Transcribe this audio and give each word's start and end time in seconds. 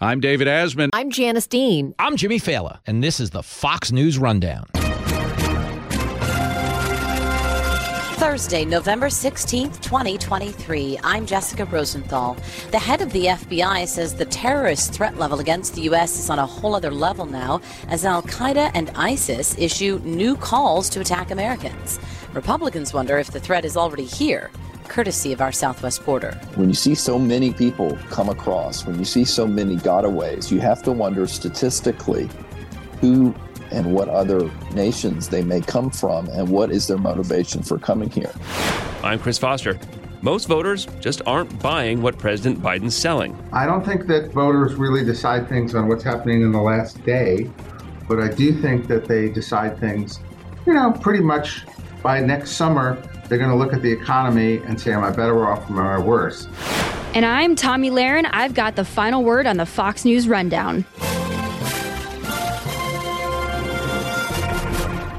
I'm 0.00 0.20
David 0.20 0.46
Asman. 0.46 0.90
I'm 0.92 1.10
Janice 1.10 1.48
Dean. 1.48 1.92
I'm 1.98 2.16
Jimmy 2.16 2.38
Failla, 2.38 2.78
and 2.86 3.02
this 3.02 3.18
is 3.18 3.30
the 3.30 3.42
Fox 3.42 3.90
News 3.90 4.16
Rundown. 4.16 4.66
Thursday, 8.14 8.64
November 8.64 9.08
16th, 9.08 9.80
2023. 9.80 11.00
I'm 11.02 11.26
Jessica 11.26 11.64
Rosenthal. 11.64 12.36
The 12.70 12.78
head 12.78 13.00
of 13.00 13.12
the 13.12 13.24
FBI 13.24 13.88
says 13.88 14.14
the 14.14 14.26
terrorist 14.26 14.94
threat 14.94 15.16
level 15.16 15.40
against 15.40 15.74
the 15.74 15.80
U.S. 15.82 16.16
is 16.20 16.30
on 16.30 16.38
a 16.38 16.46
whole 16.46 16.76
other 16.76 16.92
level 16.92 17.26
now 17.26 17.60
as 17.88 18.04
Al 18.04 18.22
Qaeda 18.22 18.70
and 18.74 18.92
ISIS 18.94 19.58
issue 19.58 20.00
new 20.04 20.36
calls 20.36 20.88
to 20.90 21.00
attack 21.00 21.32
Americans. 21.32 21.98
Republicans 22.34 22.94
wonder 22.94 23.18
if 23.18 23.32
the 23.32 23.40
threat 23.40 23.64
is 23.64 23.76
already 23.76 24.04
here 24.04 24.52
courtesy 24.88 25.32
of 25.32 25.40
our 25.40 25.52
southwest 25.52 26.04
border. 26.04 26.32
When 26.54 26.68
you 26.68 26.74
see 26.74 26.94
so 26.94 27.18
many 27.18 27.52
people 27.52 27.96
come 28.10 28.28
across, 28.28 28.86
when 28.86 28.98
you 28.98 29.04
see 29.04 29.24
so 29.24 29.46
many 29.46 29.76
gotaways, 29.76 30.50
you 30.50 30.60
have 30.60 30.82
to 30.84 30.92
wonder 30.92 31.26
statistically 31.26 32.28
who 33.00 33.34
and 33.70 33.92
what 33.92 34.08
other 34.08 34.50
nations 34.72 35.28
they 35.28 35.42
may 35.42 35.60
come 35.60 35.90
from 35.90 36.28
and 36.28 36.48
what 36.48 36.70
is 36.70 36.86
their 36.86 36.98
motivation 36.98 37.62
for 37.62 37.78
coming 37.78 38.10
here. 38.10 38.32
I'm 39.02 39.18
Chris 39.18 39.38
Foster. 39.38 39.78
Most 40.20 40.48
voters 40.48 40.86
just 41.00 41.22
aren't 41.26 41.62
buying 41.62 42.02
what 42.02 42.18
President 42.18 42.60
Biden's 42.60 42.96
selling. 42.96 43.38
I 43.52 43.66
don't 43.66 43.84
think 43.84 44.06
that 44.08 44.32
voters 44.32 44.74
really 44.74 45.04
decide 45.04 45.48
things 45.48 45.74
on 45.76 45.86
what's 45.86 46.02
happening 46.02 46.42
in 46.42 46.50
the 46.50 46.60
last 46.60 47.04
day, 47.04 47.48
but 48.08 48.18
I 48.18 48.28
do 48.28 48.60
think 48.60 48.88
that 48.88 49.04
they 49.04 49.28
decide 49.28 49.78
things, 49.78 50.18
you 50.66 50.74
know, 50.74 50.90
pretty 50.90 51.22
much 51.22 51.64
by 52.02 52.20
next 52.20 52.52
summer 52.52 53.00
they're 53.28 53.38
going 53.38 53.50
to 53.50 53.56
look 53.56 53.72
at 53.72 53.82
the 53.82 53.92
economy 53.92 54.58
and 54.64 54.80
say, 54.80 54.92
am 54.92 55.04
I 55.04 55.10
better 55.10 55.46
off 55.46 55.68
or 55.70 55.74
am 55.74 55.78
I 55.80 55.98
worse? 55.98 56.48
And 57.14 57.24
I'm 57.24 57.56
Tomi 57.56 57.90
Lahren. 57.90 58.28
I've 58.32 58.54
got 58.54 58.76
the 58.76 58.84
final 58.84 59.24
word 59.24 59.46
on 59.46 59.56
the 59.56 59.66
Fox 59.66 60.04
News 60.04 60.28
Rundown. 60.28 60.84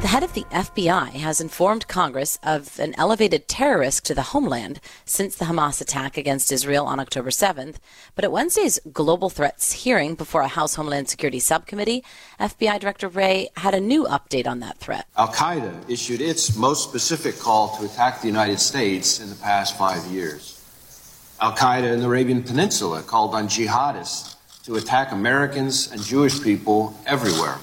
Head 0.10 0.24
of 0.24 0.34
the 0.34 0.46
FBI 0.46 1.12
has 1.12 1.40
informed 1.40 1.88
Congress 1.88 2.40
of 2.42 2.80
an 2.80 2.96
elevated 2.98 3.48
terror 3.48 3.78
risk 3.78 4.04
to 4.06 4.16
the 4.16 4.34
homeland 4.34 4.80
since 5.06 5.36
the 5.36 5.46
Hamas 5.46 5.82
attack 5.82 6.18
against 6.18 6.52
Israel 6.52 6.88
on 6.88 7.00
October 7.00 7.30
7th. 7.30 7.76
But 8.16 8.26
at 8.26 8.32
Wednesday's 8.32 8.80
global 8.92 9.30
threats 9.30 9.84
hearing 9.84 10.16
before 10.16 10.42
a 10.42 10.48
House 10.48 10.74
Homeland 10.74 11.10
Security 11.10 11.40
subcommittee, 11.40 12.04
FBI 12.40 12.80
Director 12.80 13.08
Wray 13.08 13.50
had 13.58 13.76
a 13.76 13.80
new 13.80 14.06
update 14.06 14.48
on 14.48 14.62
that 14.62 14.80
threat. 14.80 15.06
Al 15.16 15.28
Qaeda 15.28 15.88
issued 15.88 16.22
its 16.22 16.56
most 16.56 16.90
specific 16.90 17.38
call 17.38 17.78
to 17.78 17.86
attack 17.86 18.22
the 18.22 18.28
United 18.28 18.60
States 18.60 19.20
in 19.20 19.30
the 19.30 19.36
past 19.36 19.78
five 19.78 20.04
years. 20.08 20.60
Al 21.40 21.56
Qaeda 21.56 21.94
in 21.94 22.00
the 22.00 22.08
Arabian 22.08 22.42
Peninsula 22.42 23.04
called 23.04 23.36
on 23.36 23.48
jihadists 23.48 24.38
to 24.64 24.78
attack 24.78 25.12
Americans 25.12 25.92
and 25.92 26.02
Jewish 26.02 26.42
people 26.42 27.00
everywhere. 27.06 27.60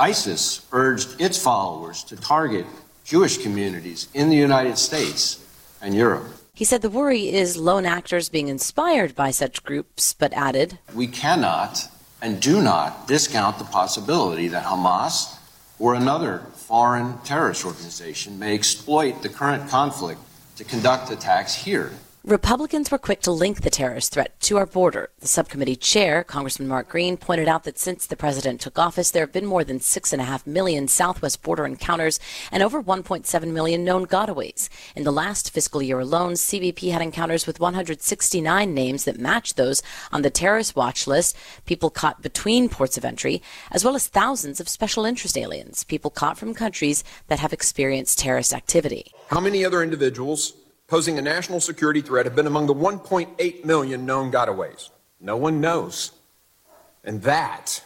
ISIS 0.00 0.66
urged 0.72 1.20
its 1.20 1.38
followers 1.38 2.02
to 2.04 2.16
target 2.16 2.66
Jewish 3.04 3.38
communities 3.38 4.08
in 4.12 4.28
the 4.28 4.36
United 4.36 4.76
States 4.76 5.44
and 5.80 5.94
Europe. 5.94 6.26
He 6.52 6.64
said 6.64 6.82
the 6.82 6.90
worry 6.90 7.32
is 7.32 7.56
lone 7.56 7.86
actors 7.86 8.28
being 8.28 8.48
inspired 8.48 9.14
by 9.14 9.30
such 9.30 9.62
groups, 9.62 10.12
but 10.12 10.32
added 10.32 10.78
We 10.94 11.06
cannot 11.06 11.88
and 12.20 12.40
do 12.40 12.60
not 12.60 13.06
discount 13.06 13.58
the 13.58 13.64
possibility 13.64 14.48
that 14.48 14.64
Hamas 14.64 15.36
or 15.78 15.94
another 15.94 16.38
foreign 16.54 17.18
terrorist 17.18 17.64
organization 17.64 18.38
may 18.38 18.54
exploit 18.54 19.22
the 19.22 19.28
current 19.28 19.68
conflict 19.68 20.20
to 20.56 20.64
conduct 20.64 21.10
attacks 21.10 21.54
here 21.54 21.92
Republicans 22.26 22.90
were 22.90 22.96
quick 22.96 23.20
to 23.20 23.30
link 23.30 23.60
the 23.60 23.68
terrorist 23.68 24.14
threat 24.14 24.40
to 24.40 24.56
our 24.56 24.64
border. 24.64 25.10
The 25.20 25.28
subcommittee 25.28 25.76
chair, 25.76 26.24
Congressman 26.24 26.66
Mark 26.66 26.88
Green, 26.88 27.18
pointed 27.18 27.48
out 27.48 27.64
that 27.64 27.78
since 27.78 28.06
the 28.06 28.16
president 28.16 28.62
took 28.62 28.78
office, 28.78 29.10
there 29.10 29.24
have 29.24 29.32
been 29.32 29.44
more 29.44 29.62
than 29.62 29.78
6.5 29.78 30.46
million 30.46 30.88
southwest 30.88 31.42
border 31.42 31.66
encounters 31.66 32.18
and 32.50 32.62
over 32.62 32.82
1.7 32.82 33.52
million 33.52 33.84
known 33.84 34.06
gotaways. 34.06 34.70
In 34.96 35.04
the 35.04 35.12
last 35.12 35.50
fiscal 35.50 35.82
year 35.82 35.98
alone, 35.98 36.32
CBP 36.32 36.92
had 36.92 37.02
encounters 37.02 37.46
with 37.46 37.60
169 37.60 38.72
names 38.72 39.04
that 39.04 39.20
match 39.20 39.56
those 39.56 39.82
on 40.10 40.22
the 40.22 40.30
terrorist 40.30 40.74
watch 40.74 41.06
list, 41.06 41.36
people 41.66 41.90
caught 41.90 42.22
between 42.22 42.70
ports 42.70 42.96
of 42.96 43.04
entry, 43.04 43.42
as 43.70 43.84
well 43.84 43.94
as 43.94 44.08
thousands 44.08 44.60
of 44.60 44.68
special 44.70 45.04
interest 45.04 45.36
aliens, 45.36 45.84
people 45.84 46.10
caught 46.10 46.38
from 46.38 46.54
countries 46.54 47.04
that 47.28 47.40
have 47.40 47.52
experienced 47.52 48.18
terrorist 48.18 48.54
activity. 48.54 49.12
How 49.28 49.40
many 49.40 49.62
other 49.62 49.82
individuals 49.82 50.54
posing 50.86 51.18
a 51.18 51.22
national 51.22 51.60
security 51.60 52.00
threat 52.00 52.26
have 52.26 52.36
been 52.36 52.46
among 52.46 52.66
the 52.66 52.74
1.8 52.74 53.64
million 53.64 54.06
known 54.06 54.30
gotaways. 54.30 54.90
No 55.20 55.36
one 55.36 55.60
knows. 55.60 56.12
And 57.02 57.22
that 57.22 57.82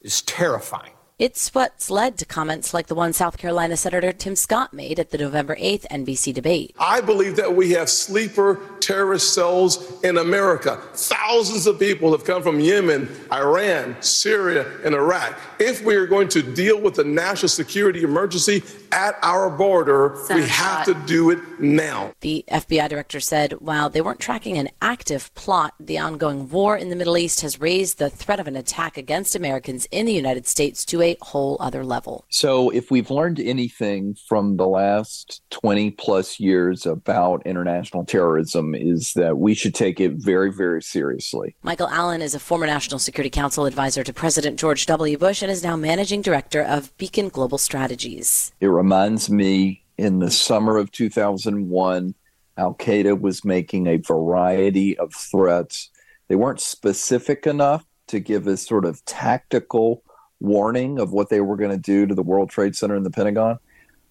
is 0.00 0.22
terrifying. 0.22 0.92
It's 1.18 1.52
what's 1.52 1.90
led 1.90 2.16
to 2.18 2.24
comments 2.24 2.72
like 2.72 2.86
the 2.86 2.94
one 2.94 3.12
South 3.12 3.38
Carolina 3.38 3.76
Senator 3.76 4.12
Tim 4.12 4.36
Scott 4.36 4.72
made 4.72 5.00
at 5.00 5.10
the 5.10 5.18
November 5.18 5.56
8th 5.56 5.84
NBC 5.88 6.32
debate. 6.32 6.76
I 6.78 7.00
believe 7.00 7.34
that 7.34 7.56
we 7.56 7.72
have 7.72 7.90
sleeper 7.90 8.60
terrorist 8.78 9.34
cells 9.34 10.00
in 10.04 10.18
America. 10.18 10.80
Thousands 10.94 11.66
of 11.66 11.80
people 11.80 12.12
have 12.12 12.24
come 12.24 12.40
from 12.40 12.60
Yemen, 12.60 13.08
Iran, 13.32 13.96
Syria, 14.00 14.70
and 14.84 14.94
Iraq. 14.94 15.36
If 15.58 15.84
we 15.84 15.96
are 15.96 16.06
going 16.06 16.28
to 16.28 16.40
deal 16.40 16.80
with 16.80 16.94
the 16.94 17.02
national 17.02 17.48
security 17.48 18.04
emergency 18.04 18.62
at 18.92 19.16
our 19.22 19.50
border, 19.50 20.18
Senator 20.24 20.44
we 20.44 20.48
have 20.50 20.84
Scott. 20.84 20.86
to 20.86 20.94
do 21.06 21.30
it 21.30 21.60
now. 21.60 22.12
The 22.20 22.44
FBI 22.48 22.88
director 22.88 23.18
said 23.18 23.54
while 23.54 23.90
they 23.90 24.00
weren't 24.00 24.20
tracking 24.20 24.56
an 24.56 24.68
active 24.80 25.34
plot, 25.34 25.74
the 25.80 25.98
ongoing 25.98 26.48
war 26.48 26.76
in 26.76 26.90
the 26.90 26.96
Middle 26.96 27.18
East 27.18 27.40
has 27.40 27.60
raised 27.60 27.98
the 27.98 28.08
threat 28.08 28.38
of 28.38 28.46
an 28.46 28.54
attack 28.54 28.96
against 28.96 29.34
Americans 29.34 29.88
in 29.90 30.06
the 30.06 30.14
United 30.14 30.46
States 30.46 30.84
to 30.84 31.02
a 31.02 31.07
a 31.08 31.24
whole 31.24 31.56
other 31.60 31.84
level. 31.84 32.24
So, 32.28 32.70
if 32.70 32.90
we've 32.90 33.10
learned 33.10 33.40
anything 33.40 34.16
from 34.28 34.56
the 34.56 34.66
last 34.66 35.42
20 35.50 35.92
plus 35.92 36.38
years 36.38 36.86
about 36.86 37.46
international 37.46 38.04
terrorism, 38.04 38.74
is 38.74 39.12
that 39.14 39.38
we 39.38 39.54
should 39.54 39.74
take 39.74 40.00
it 40.00 40.12
very, 40.14 40.52
very 40.52 40.82
seriously. 40.82 41.56
Michael 41.62 41.88
Allen 41.88 42.22
is 42.22 42.34
a 42.34 42.40
former 42.40 42.66
National 42.66 42.98
Security 42.98 43.30
Council 43.30 43.64
advisor 43.64 44.04
to 44.04 44.12
President 44.12 44.58
George 44.58 44.86
W. 44.86 45.16
Bush 45.18 45.42
and 45.42 45.50
is 45.50 45.62
now 45.62 45.76
managing 45.76 46.22
director 46.22 46.62
of 46.62 46.96
Beacon 46.98 47.28
Global 47.28 47.58
Strategies. 47.58 48.52
It 48.60 48.66
reminds 48.66 49.30
me 49.30 49.84
in 49.98 50.20
the 50.20 50.30
summer 50.30 50.76
of 50.76 50.92
2001, 50.92 52.14
Al 52.56 52.74
Qaeda 52.74 53.20
was 53.20 53.44
making 53.44 53.86
a 53.86 53.96
variety 53.96 54.96
of 54.98 55.12
threats. 55.14 55.90
They 56.28 56.36
weren't 56.36 56.60
specific 56.60 57.46
enough 57.46 57.84
to 58.08 58.20
give 58.20 58.46
us 58.46 58.66
sort 58.66 58.84
of 58.84 59.04
tactical 59.04 60.02
warning 60.40 60.98
of 60.98 61.12
what 61.12 61.28
they 61.28 61.40
were 61.40 61.56
going 61.56 61.70
to 61.70 61.76
do 61.76 62.06
to 62.06 62.14
the 62.14 62.22
World 62.22 62.50
Trade 62.50 62.76
Center 62.76 62.94
and 62.94 63.04
the 63.04 63.10
Pentagon, 63.10 63.58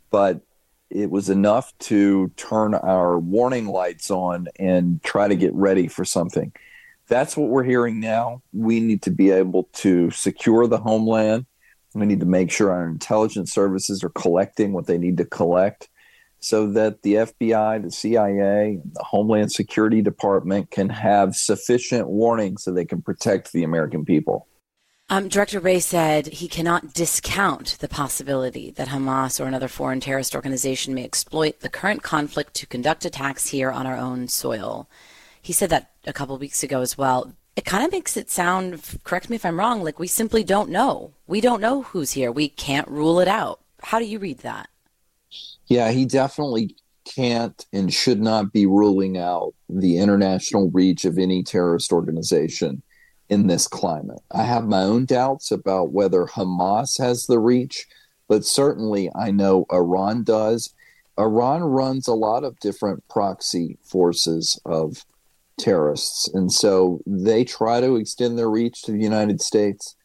but 0.10 0.42
it 0.90 1.10
was 1.10 1.30
enough 1.30 1.78
to 1.80 2.30
turn 2.38 2.74
our 2.74 3.20
warning 3.20 3.68
lights 3.68 4.10
on 4.10 4.48
and 4.58 5.04
try 5.04 5.28
to 5.28 5.36
get 5.36 5.54
ready 5.54 5.88
for 5.88 6.06
something. 6.06 6.52
That's 7.08 7.36
what 7.36 7.50
we're 7.50 7.64
hearing 7.64 8.00
now. 8.00 8.42
We 8.54 8.80
need 8.80 9.02
to 9.04 9.12
be 9.12 9.32
able 9.32 9.70
to 9.74 10.12
secure 10.12 10.68
the 10.68 10.78
homeland. 10.78 11.46
We 11.94 12.06
need 12.06 12.20
to 12.20 12.26
make 12.26 12.52
sure 12.52 12.72
our 12.72 12.88
intelligence 12.88 13.52
services 13.52 14.04
are 14.04 14.10
collecting 14.10 14.74
what 14.74 14.88
they 14.88 14.98
need 14.98 15.18
to 15.18 15.26
collect 15.26 15.90
so 16.40 16.68
that 16.68 17.02
the 17.02 17.16
FBI, 17.16 17.84
the 17.84 17.92
CIA, 17.92 18.80
the 18.94 19.04
Homeland 19.04 19.52
Security 19.52 20.02
Department 20.02 20.70
can 20.70 20.90
have 20.90 21.36
sufficient 21.36 22.08
warning 22.08 22.58
so 22.58 22.72
they 22.72 22.86
can 22.86 23.02
protect 23.02 23.52
the 23.52 23.64
American 23.64 24.06
people. 24.06 24.48
Um, 25.10 25.30
Director 25.30 25.62
Wray 25.62 25.80
said 25.80 26.28
he 26.28 26.50
cannot 26.50 26.94
discount 26.94 27.78
the 27.80 27.88
possibility 27.88 28.72
that 28.72 28.90
Hamas 28.90 29.40
or 29.40 29.48
another 29.48 29.70
foreign 29.70 30.02
terrorist 30.02 30.36
organization 30.36 30.94
may 30.94 31.06
exploit 31.06 31.62
the 31.62 31.70
current 31.70 32.04
conflict 32.04 32.54
to 32.56 32.68
conduct 32.68 33.06
attacks 33.06 33.48
here 33.48 33.72
on 33.72 33.88
our 33.88 33.96
own 33.96 34.28
soil. 34.28 34.90
He 35.42 35.54
said 35.54 35.70
that 35.70 35.92
a 36.06 36.12
couple 36.12 36.38
weeks 36.38 36.62
ago 36.62 36.82
as 36.82 36.98
well. 36.98 37.32
It 37.56 37.64
kind 37.64 37.86
of 37.86 37.92
makes 37.92 38.18
it 38.18 38.30
sound, 38.30 38.82
correct 39.06 39.30
me 39.30 39.38
if 39.38 39.46
I'm 39.46 39.58
wrong, 39.58 39.82
like 39.82 39.98
we 39.98 40.08
simply 40.08 40.44
don't 40.44 40.70
know. 40.70 41.14
We 41.26 41.40
don't 41.40 41.62
know 41.62 41.84
who's 41.84 42.12
here. 42.12 42.30
We 42.30 42.50
can't 42.50 42.88
rule 42.90 43.22
it 43.22 43.30
out. 43.30 43.62
How 43.82 44.00
do 44.00 44.06
you 44.06 44.20
read 44.20 44.40
that? 44.40 44.68
Yeah, 45.68 45.90
he 45.92 46.06
definitely 46.06 46.76
can't 47.06 47.66
and 47.72 47.94
should 47.94 48.20
not 48.20 48.52
be 48.52 48.66
ruling 48.66 49.18
out 49.18 49.54
the 49.70 50.00
international 50.00 50.70
reach 50.72 51.06
of 51.06 51.18
any 51.18 51.44
terrorist 51.44 51.94
organization 51.94 52.84
in 53.30 53.48
this 53.48 53.68
climate. 53.68 54.22
I 54.32 54.44
have 54.44 54.68
my 54.68 54.82
own 54.82 55.06
doubts 55.06 55.52
about 55.52 55.92
whether 55.92 56.26
Hamas 56.26 56.98
has 57.00 57.26
the 57.26 57.40
reach, 57.40 57.88
but 58.28 58.46
certainly 58.46 59.10
I 59.16 59.32
know 59.32 59.66
Iran 59.72 60.24
does. 60.24 60.74
Iran 61.20 61.64
runs 61.64 62.08
a 62.08 62.14
lot 62.14 62.44
of 62.44 62.60
different 62.60 63.08
proxy 63.10 63.78
forces 63.84 64.60
of 64.66 65.06
terrorists, 65.60 66.28
and 66.34 66.52
so 66.52 67.02
they 67.06 67.44
try 67.44 67.82
to 67.82 67.96
extend 67.96 68.38
their 68.38 68.50
reach 68.50 68.84
to 68.84 68.92
the 68.92 69.00
United 69.02 69.42
States. 69.42 69.96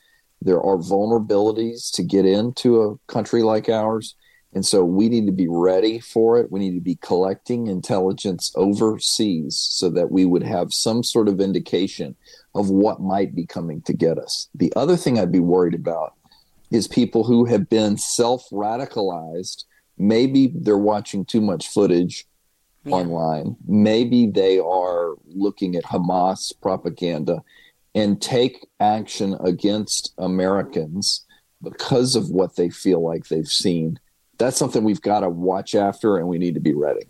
There 0.40 0.60
are 0.62 0.78
vulnerabilities 0.78 1.92
to 1.92 2.02
get 2.02 2.24
into 2.24 2.82
a 2.82 3.12
country 3.12 3.42
like 3.42 3.68
ours. 3.68 4.16
And 4.54 4.66
so 4.66 4.84
we 4.84 5.08
need 5.08 5.26
to 5.26 5.32
be 5.32 5.48
ready 5.48 5.98
for 5.98 6.38
it. 6.38 6.52
We 6.52 6.60
need 6.60 6.74
to 6.74 6.80
be 6.80 6.96
collecting 6.96 7.68
intelligence 7.68 8.52
overseas 8.54 9.56
so 9.56 9.88
that 9.90 10.10
we 10.10 10.26
would 10.26 10.42
have 10.42 10.74
some 10.74 11.02
sort 11.02 11.28
of 11.28 11.40
indication 11.40 12.14
of 12.54 12.68
what 12.68 13.00
might 13.00 13.34
be 13.34 13.46
coming 13.46 13.80
to 13.82 13.94
get 13.94 14.18
us. 14.18 14.48
The 14.54 14.72
other 14.76 14.96
thing 14.96 15.18
I'd 15.18 15.32
be 15.32 15.40
worried 15.40 15.74
about 15.74 16.14
is 16.70 16.86
people 16.86 17.24
who 17.24 17.46
have 17.46 17.68
been 17.68 17.96
self 17.96 18.48
radicalized. 18.50 19.64
Maybe 19.96 20.52
they're 20.54 20.76
watching 20.76 21.24
too 21.24 21.40
much 21.40 21.68
footage 21.68 22.26
yeah. 22.84 22.94
online. 22.94 23.56
Maybe 23.66 24.26
they 24.26 24.58
are 24.58 25.14
looking 25.26 25.76
at 25.76 25.84
Hamas 25.84 26.52
propaganda 26.60 27.42
and 27.94 28.20
take 28.20 28.66
action 28.80 29.36
against 29.40 30.14
Americans 30.18 31.24
because 31.62 32.16
of 32.16 32.30
what 32.30 32.56
they 32.56 32.70
feel 32.70 33.02
like 33.02 33.28
they've 33.28 33.46
seen. 33.46 33.98
That's 34.42 34.56
something 34.56 34.82
we've 34.82 35.00
got 35.00 35.20
to 35.20 35.28
watch 35.28 35.74
after 35.74 36.18
and 36.18 36.26
we 36.26 36.36
need 36.36 36.54
to 36.54 36.60
be 36.60 36.74
ready. 36.74 37.06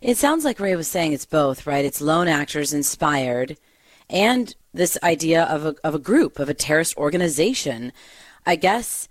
It 0.00 0.16
sounds 0.16 0.44
like 0.44 0.60
Wray 0.60 0.76
was 0.76 0.86
saying 0.86 1.12
it's 1.12 1.26
both, 1.26 1.66
right? 1.66 1.84
It's 1.84 2.00
lone 2.00 2.28
actors 2.28 2.72
inspired 2.72 3.56
and 4.08 4.54
this 4.72 4.96
idea 5.02 5.44
of 5.44 5.66
a, 5.66 5.74
of 5.82 5.94
a 5.96 5.98
group, 5.98 6.38
of 6.38 6.48
a 6.48 6.54
terrorist 6.54 6.96
organization. 6.96 7.92
I 8.46 8.54
guess 8.54 9.08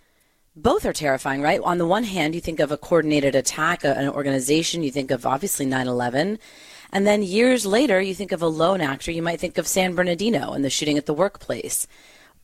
both 0.55 0.85
are 0.85 0.93
terrifying, 0.93 1.41
right? 1.41 1.59
On 1.61 1.77
the 1.77 1.85
one 1.85 2.05
hand, 2.05 2.33
you 2.33 2.39
think 2.39 2.61
of 2.61 2.71
a 2.71 2.77
coordinated 2.77 3.35
attack, 3.35 3.83
an 3.83 4.07
organization, 4.07 4.83
you 4.83 4.91
think 4.91 5.11
of 5.11 5.25
obviously 5.25 5.65
9 5.65 5.85
11. 5.85 6.39
And 6.93 7.05
then 7.05 7.23
years 7.23 7.65
later, 7.65 7.99
you 7.99 8.15
think 8.15 8.31
of 8.31 8.41
a 8.41 8.47
lone 8.47 8.79
actor, 8.79 9.11
you 9.11 9.21
might 9.21 9.41
think 9.41 9.57
of 9.57 9.67
San 9.67 9.95
Bernardino 9.95 10.53
and 10.53 10.63
the 10.63 10.69
shooting 10.69 10.97
at 10.97 11.07
the 11.07 11.13
workplace. 11.13 11.87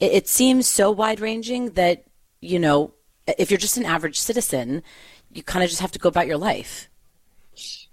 It, 0.01 0.11
it 0.11 0.27
seems 0.27 0.67
so 0.67 0.91
wide 0.91 1.21
ranging 1.21 1.71
that, 1.71 2.03
you 2.41 2.59
know, 2.59 2.93
if 3.37 3.49
you're 3.49 3.57
just 3.57 3.77
an 3.77 3.85
average 3.85 4.19
citizen, 4.19 4.83
you 5.33 5.43
kind 5.43 5.63
of 5.63 5.69
just 5.69 5.81
have 5.81 5.91
to 5.91 5.99
go 5.99 6.09
about 6.09 6.27
your 6.27 6.37
life. 6.37 6.89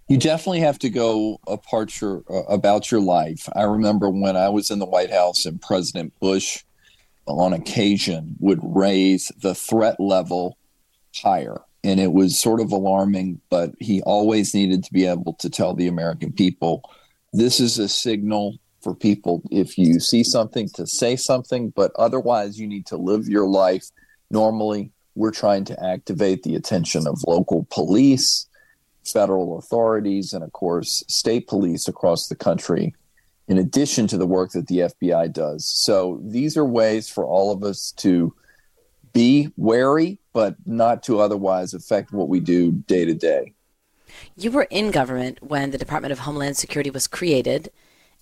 You 0.08 0.16
definitely 0.16 0.60
have 0.60 0.78
to 0.80 0.90
go 0.90 1.38
apart 1.46 2.00
your, 2.00 2.22
uh, 2.30 2.44
about 2.44 2.90
your 2.90 3.00
life. 3.00 3.48
I 3.54 3.64
remember 3.64 4.08
when 4.08 4.36
I 4.36 4.48
was 4.48 4.70
in 4.70 4.78
the 4.78 4.86
White 4.86 5.10
House 5.10 5.44
and 5.44 5.60
President 5.60 6.18
Bush 6.18 6.64
on 7.26 7.52
occasion 7.52 8.36
would 8.40 8.60
raise 8.62 9.30
the 9.42 9.54
threat 9.54 10.00
level 10.00 10.56
higher. 11.14 11.60
And 11.84 12.00
it 12.00 12.12
was 12.12 12.40
sort 12.40 12.60
of 12.60 12.72
alarming, 12.72 13.40
but 13.50 13.72
he 13.78 14.02
always 14.02 14.54
needed 14.54 14.82
to 14.84 14.92
be 14.92 15.06
able 15.06 15.34
to 15.34 15.50
tell 15.50 15.74
the 15.74 15.88
American 15.88 16.32
people 16.32 16.82
this 17.32 17.60
is 17.60 17.78
a 17.78 17.88
signal 17.88 18.58
for 18.82 18.94
people 18.94 19.42
if 19.50 19.76
you 19.76 20.00
see 20.00 20.24
something 20.24 20.68
to 20.70 20.86
say 20.86 21.16
something, 21.16 21.70
but 21.70 21.92
otherwise 21.96 22.58
you 22.58 22.66
need 22.66 22.86
to 22.86 22.96
live 22.96 23.28
your 23.28 23.46
life 23.46 23.90
normally. 24.30 24.90
We're 25.18 25.32
trying 25.32 25.64
to 25.64 25.84
activate 25.84 26.44
the 26.44 26.54
attention 26.54 27.08
of 27.08 27.24
local 27.26 27.66
police, 27.70 28.46
federal 29.04 29.58
authorities, 29.58 30.32
and 30.32 30.44
of 30.44 30.52
course, 30.52 31.02
state 31.08 31.48
police 31.48 31.88
across 31.88 32.28
the 32.28 32.36
country 32.36 32.94
in 33.48 33.58
addition 33.58 34.06
to 34.06 34.16
the 34.16 34.26
work 34.26 34.52
that 34.52 34.68
the 34.68 34.78
FBI 34.78 35.32
does. 35.32 35.66
So 35.66 36.20
these 36.22 36.56
are 36.56 36.64
ways 36.64 37.08
for 37.08 37.24
all 37.24 37.50
of 37.50 37.64
us 37.64 37.92
to 37.96 38.32
be 39.12 39.50
wary, 39.56 40.20
but 40.32 40.54
not 40.66 41.02
to 41.04 41.18
otherwise 41.18 41.74
affect 41.74 42.12
what 42.12 42.28
we 42.28 42.38
do 42.38 42.70
day 42.70 43.04
to 43.04 43.14
day. 43.14 43.54
You 44.36 44.52
were 44.52 44.68
in 44.70 44.92
government 44.92 45.42
when 45.42 45.72
the 45.72 45.78
Department 45.78 46.12
of 46.12 46.20
Homeland 46.20 46.56
Security 46.56 46.90
was 46.90 47.08
created. 47.08 47.72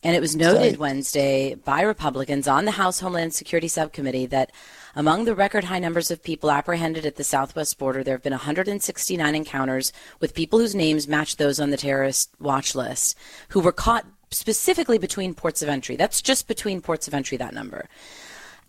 And 0.02 0.14
it 0.14 0.20
was 0.20 0.37
noted. 0.37 0.78
Wednesday 0.78 1.54
by 1.54 1.81
Republicans 1.81 2.46
on 2.46 2.64
the 2.64 2.72
House 2.72 3.00
Homeland 3.00 3.34
Security 3.34 3.66
Subcommittee 3.66 4.26
that 4.26 4.52
among 4.96 5.26
the 5.26 5.34
record 5.34 5.64
high 5.64 5.78
numbers 5.78 6.10
of 6.10 6.22
people 6.22 6.50
apprehended 6.50 7.04
at 7.04 7.16
the 7.16 7.22
southwest 7.22 7.78
border, 7.78 8.02
there 8.02 8.14
have 8.14 8.22
been 8.22 8.32
169 8.32 9.34
encounters 9.34 9.93
with 10.20 10.34
people 10.34 10.58
whose 10.58 10.75
names 10.75 11.06
match 11.06 11.37
those 11.37 11.60
on 11.60 11.69
the 11.69 11.76
terrorist 11.76 12.31
watch 12.40 12.75
list 12.75 13.16
who 13.50 13.60
were 13.60 13.72
caught 13.72 14.06
specifically 14.31 14.96
between 14.96 15.34
ports 15.34 15.62
of 15.62 15.69
entry. 15.69 15.96
That's 15.96 16.22
just 16.22 16.48
between 16.48 16.81
ports 16.81 17.06
of 17.06 17.12
entry, 17.12 17.37
that 17.37 17.52
number. 17.52 17.90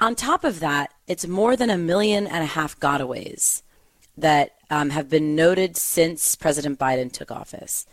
On 0.02 0.16
top 0.16 0.44
of 0.44 0.60
that, 0.60 0.94
it's 1.08 1.26
more 1.26 1.56
than 1.56 1.70
a 1.70 1.78
million 1.78 2.28
and 2.28 2.44
a 2.44 2.48
half 2.48 2.78
gotaways 2.78 3.64
that 4.18 4.52
um, 4.70 4.90
have 4.90 5.10
been 5.10 5.34
noted 5.34 5.78
since 5.78 6.36
President 6.36 6.78
Biden 6.78 7.12
took 7.12 7.32
office. 7.32 7.86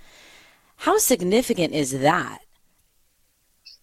How 0.79 0.99
significant 0.99 1.73
is 1.73 2.01
that? 2.01 2.41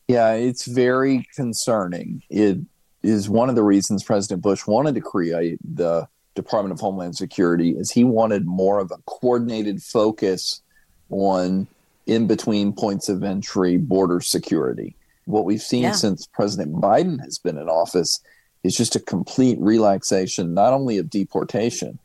Yeah, 0.08 0.34
it's 0.34 0.66
very 0.66 1.26
concerning. 1.36 2.22
It 2.30 2.58
is 3.04 3.30
one 3.30 3.50
of 3.50 3.56
the 3.56 3.64
reasons 3.64 4.04
President 4.04 4.42
Bush 4.42 4.68
wanted 4.68 4.96
to 4.96 5.02
create 5.02 5.60
the 5.64 6.08
Department 6.36 6.74
of 6.74 6.80
Homeland 6.80 7.16
Security 7.16 7.72
is 7.72 7.92
he 7.92 8.04
wanted 8.04 8.46
more 8.46 8.80
of 8.80 8.92
a 8.92 9.02
coordinated 9.06 9.82
focus 9.82 10.62
on 11.10 11.68
in 12.06 12.28
between 12.28 12.74
points 12.74 13.10
of 13.10 13.24
entry 13.24 13.78
border 13.78 14.22
security. 14.22 14.96
What 15.26 15.46
we've 15.46 15.62
seen 15.62 15.84
yeah. 15.84 15.92
since 15.92 16.26
President 16.28 16.74
Biden 16.76 17.20
has 17.22 17.38
been 17.38 17.58
in 17.58 17.70
office 17.70 18.22
is 18.64 18.76
just 18.76 18.96
a 18.96 19.00
complete 19.00 19.60
relaxation, 19.60 20.54
not 20.54 20.74
only 20.74 20.98
of 20.98 21.10
deportation, 21.10 22.00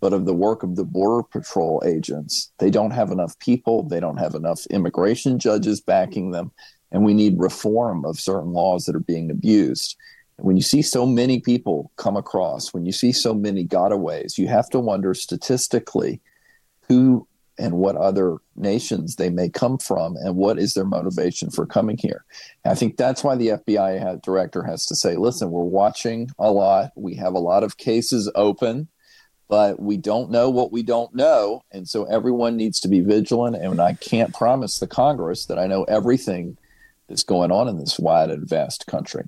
but 0.00 0.12
of 0.12 0.26
the 0.26 0.34
work 0.34 0.62
of 0.62 0.76
the 0.76 0.84
Border 0.84 1.22
Patrol 1.22 1.82
agents. 1.84 2.50
They 2.58 2.70
don't 2.70 2.92
have 2.92 3.10
enough 3.10 3.38
people, 3.38 3.82
they 3.82 4.00
don't 4.00 4.18
have 4.18 4.34
enough 4.34 4.64
immigration 4.66 5.38
judges 5.38 5.80
backing 5.80 6.30
them, 6.30 6.52
and 6.92 7.04
we 7.04 7.14
need 7.14 7.38
reform 7.38 8.04
of 8.04 8.20
certain 8.20 8.52
laws 8.52 8.84
that 8.84 8.96
are 8.96 9.00
being 9.00 9.30
abused. 9.30 9.96
When 10.38 10.56
you 10.56 10.62
see 10.62 10.82
so 10.82 11.04
many 11.04 11.40
people 11.40 11.90
come 11.96 12.16
across, 12.16 12.72
when 12.72 12.86
you 12.86 12.92
see 12.92 13.12
so 13.12 13.34
many 13.34 13.66
gotaways, 13.66 14.38
you 14.38 14.46
have 14.46 14.70
to 14.70 14.78
wonder 14.78 15.12
statistically 15.14 16.20
who 16.88 17.26
and 17.58 17.74
what 17.74 17.96
other 17.96 18.36
nations 18.54 19.16
they 19.16 19.30
may 19.30 19.48
come 19.48 19.78
from 19.78 20.16
and 20.16 20.36
what 20.36 20.60
is 20.60 20.74
their 20.74 20.84
motivation 20.84 21.50
for 21.50 21.66
coming 21.66 21.98
here. 21.98 22.24
I 22.64 22.76
think 22.76 22.96
that's 22.96 23.24
why 23.24 23.34
the 23.34 23.48
FBI 23.48 24.22
director 24.22 24.62
has 24.62 24.86
to 24.86 24.94
say, 24.94 25.16
listen, 25.16 25.50
we're 25.50 25.64
watching 25.64 26.30
a 26.38 26.52
lot. 26.52 26.92
We 26.94 27.16
have 27.16 27.34
a 27.34 27.40
lot 27.40 27.64
of 27.64 27.76
cases 27.76 28.30
open, 28.36 28.86
but 29.48 29.80
we 29.80 29.96
don't 29.96 30.30
know 30.30 30.50
what 30.50 30.70
we 30.70 30.84
don't 30.84 31.12
know. 31.16 31.64
And 31.72 31.88
so 31.88 32.04
everyone 32.04 32.56
needs 32.56 32.78
to 32.80 32.88
be 32.88 33.00
vigilant. 33.00 33.56
And 33.56 33.80
I 33.80 33.94
can't 33.94 34.32
promise 34.32 34.78
the 34.78 34.86
Congress 34.86 35.46
that 35.46 35.58
I 35.58 35.66
know 35.66 35.82
everything 35.84 36.56
that's 37.08 37.24
going 37.24 37.50
on 37.50 37.66
in 37.66 37.78
this 37.78 37.98
wide 37.98 38.30
and 38.30 38.48
vast 38.48 38.86
country. 38.86 39.24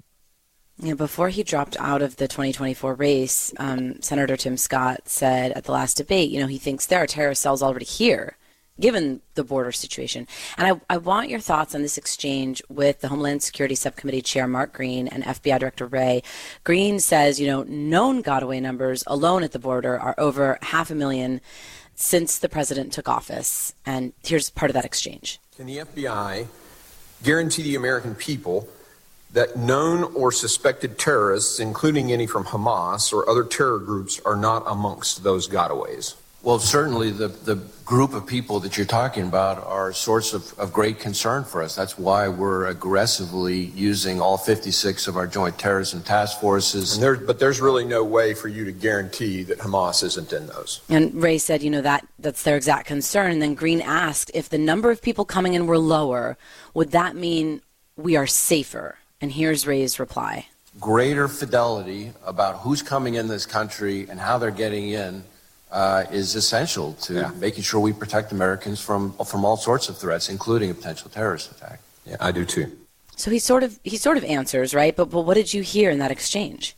Yeah, 0.82 0.94
before 0.94 1.28
he 1.28 1.42
dropped 1.42 1.76
out 1.78 2.00
of 2.00 2.16
the 2.16 2.26
2024 2.26 2.94
race, 2.94 3.52
um, 3.58 4.00
Senator 4.00 4.36
Tim 4.36 4.56
Scott 4.56 5.02
said 5.08 5.52
at 5.52 5.64
the 5.64 5.72
last 5.72 5.98
debate, 5.98 6.30
you 6.30 6.40
know, 6.40 6.46
he 6.46 6.56
thinks 6.56 6.86
there 6.86 7.02
are 7.02 7.06
terrorist 7.06 7.42
cells 7.42 7.62
already 7.62 7.84
here, 7.84 8.38
given 8.78 9.20
the 9.34 9.44
border 9.44 9.72
situation. 9.72 10.26
And 10.56 10.66
I, 10.66 10.94
I 10.94 10.96
want 10.96 11.28
your 11.28 11.40
thoughts 11.40 11.74
on 11.74 11.82
this 11.82 11.98
exchange 11.98 12.62
with 12.70 13.02
the 13.02 13.08
Homeland 13.08 13.42
Security 13.42 13.74
Subcommittee 13.74 14.22
Chair 14.22 14.48
Mark 14.48 14.72
Green 14.72 15.06
and 15.06 15.22
FBI 15.22 15.58
Director 15.58 15.84
Wray. 15.84 16.22
Green 16.64 16.98
says, 16.98 17.38
you 17.38 17.46
know, 17.46 17.62
known 17.64 18.22
gotaway 18.22 18.62
numbers 18.62 19.04
alone 19.06 19.42
at 19.42 19.52
the 19.52 19.58
border 19.58 20.00
are 20.00 20.14
over 20.16 20.58
half 20.62 20.90
a 20.90 20.94
million 20.94 21.42
since 21.94 22.38
the 22.38 22.48
president 22.48 22.94
took 22.94 23.06
office. 23.06 23.74
And 23.84 24.14
here's 24.24 24.48
part 24.48 24.70
of 24.70 24.74
that 24.74 24.86
exchange. 24.86 25.40
Can 25.56 25.66
the 25.66 25.78
FBI 25.78 26.46
guarantee 27.22 27.64
the 27.64 27.74
American 27.74 28.14
people? 28.14 28.66
That 29.32 29.56
known 29.56 30.12
or 30.14 30.32
suspected 30.32 30.98
terrorists, 30.98 31.60
including 31.60 32.12
any 32.12 32.26
from 32.26 32.44
Hamas 32.44 33.12
or 33.12 33.28
other 33.30 33.44
terror 33.44 33.78
groups, 33.78 34.20
are 34.24 34.36
not 34.36 34.64
amongst 34.66 35.22
those 35.22 35.48
gotaways? 35.48 36.16
Well, 36.42 36.58
certainly 36.58 37.10
the, 37.10 37.28
the 37.28 37.56
group 37.84 38.14
of 38.14 38.26
people 38.26 38.60
that 38.60 38.78
you're 38.78 38.86
talking 38.86 39.24
about 39.24 39.62
are 39.62 39.90
a 39.90 39.94
source 39.94 40.32
of, 40.32 40.58
of 40.58 40.72
great 40.72 40.98
concern 40.98 41.44
for 41.44 41.62
us. 41.62 41.74
That's 41.74 41.98
why 41.98 42.28
we're 42.28 42.66
aggressively 42.66 43.58
using 43.74 44.22
all 44.22 44.38
56 44.38 45.06
of 45.06 45.18
our 45.18 45.26
joint 45.26 45.58
terrorism 45.58 46.02
task 46.02 46.40
forces. 46.40 46.98
There, 46.98 47.16
but 47.16 47.38
there's 47.38 47.60
really 47.60 47.84
no 47.84 48.02
way 48.02 48.32
for 48.32 48.48
you 48.48 48.64
to 48.64 48.72
guarantee 48.72 49.42
that 49.42 49.58
Hamas 49.58 50.02
isn't 50.02 50.32
in 50.32 50.46
those. 50.46 50.80
And 50.88 51.14
Wray 51.20 51.36
said, 51.36 51.62
you 51.62 51.68
know, 51.68 51.82
that 51.82 52.06
that's 52.18 52.42
their 52.42 52.56
exact 52.56 52.86
concern. 52.86 53.32
And 53.32 53.42
then 53.42 53.54
Green 53.54 53.82
asked 53.82 54.30
if 54.32 54.48
the 54.48 54.58
number 54.58 54.90
of 54.90 55.02
people 55.02 55.26
coming 55.26 55.52
in 55.52 55.66
were 55.66 55.78
lower, 55.78 56.38
would 56.72 56.92
that 56.92 57.16
mean 57.16 57.60
we 57.96 58.16
are 58.16 58.26
safer? 58.26 58.99
And 59.20 59.32
here's 59.32 59.66
Wray's 59.66 59.98
reply 59.98 60.46
Greater 60.78 61.28
fidelity 61.28 62.12
about 62.24 62.58
who's 62.60 62.82
coming 62.82 63.14
in 63.14 63.28
this 63.28 63.44
country 63.44 64.06
and 64.08 64.18
how 64.20 64.38
they're 64.38 64.50
getting 64.50 64.90
in 64.90 65.24
uh, 65.70 66.04
is 66.10 66.34
essential 66.34 66.94
to 66.94 67.14
yeah. 67.14 67.30
making 67.38 67.62
sure 67.62 67.80
we 67.80 67.92
protect 67.92 68.32
Americans 68.32 68.80
from, 68.80 69.12
from 69.24 69.44
all 69.44 69.56
sorts 69.56 69.88
of 69.88 69.98
threats, 69.98 70.28
including 70.28 70.70
a 70.70 70.74
potential 70.74 71.10
terrorist 71.10 71.50
attack. 71.50 71.80
Yeah, 72.06 72.16
I 72.20 72.32
do 72.32 72.44
too. 72.44 72.76
So 73.16 73.30
he 73.30 73.38
sort 73.38 73.62
of 73.62 73.78
he 73.84 73.98
sort 73.98 74.16
of 74.16 74.24
answers, 74.24 74.74
right? 74.74 74.96
But 74.96 75.10
but 75.10 75.22
what 75.22 75.34
did 75.34 75.52
you 75.52 75.62
hear 75.62 75.90
in 75.90 75.98
that 75.98 76.10
exchange? 76.10 76.74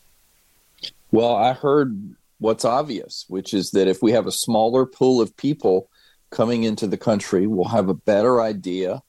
Well, 1.13 1.37
I 1.37 1.53
heard 1.53 2.17
what's 2.41 2.65
obvious, 2.65 3.25
which 3.29 3.55
is 3.55 3.71
that 3.71 3.87
if 3.87 4.03
we 4.03 4.11
have 4.13 4.27
a 4.27 4.33
smaller 4.33 4.85
pool 4.85 5.21
of 5.21 5.37
people 5.37 5.89
coming 6.31 6.65
into 6.65 6.89
the 6.89 6.97
country, 6.97 7.47
we'll 7.47 7.69
have 7.69 7.89
a 7.89 7.95
better 7.95 8.41
idea 8.41 9.03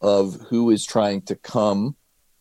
of 0.00 0.34
who 0.48 0.70
is 0.70 0.84
trying 0.84 1.22
to 1.22 1.34
come 1.34 1.96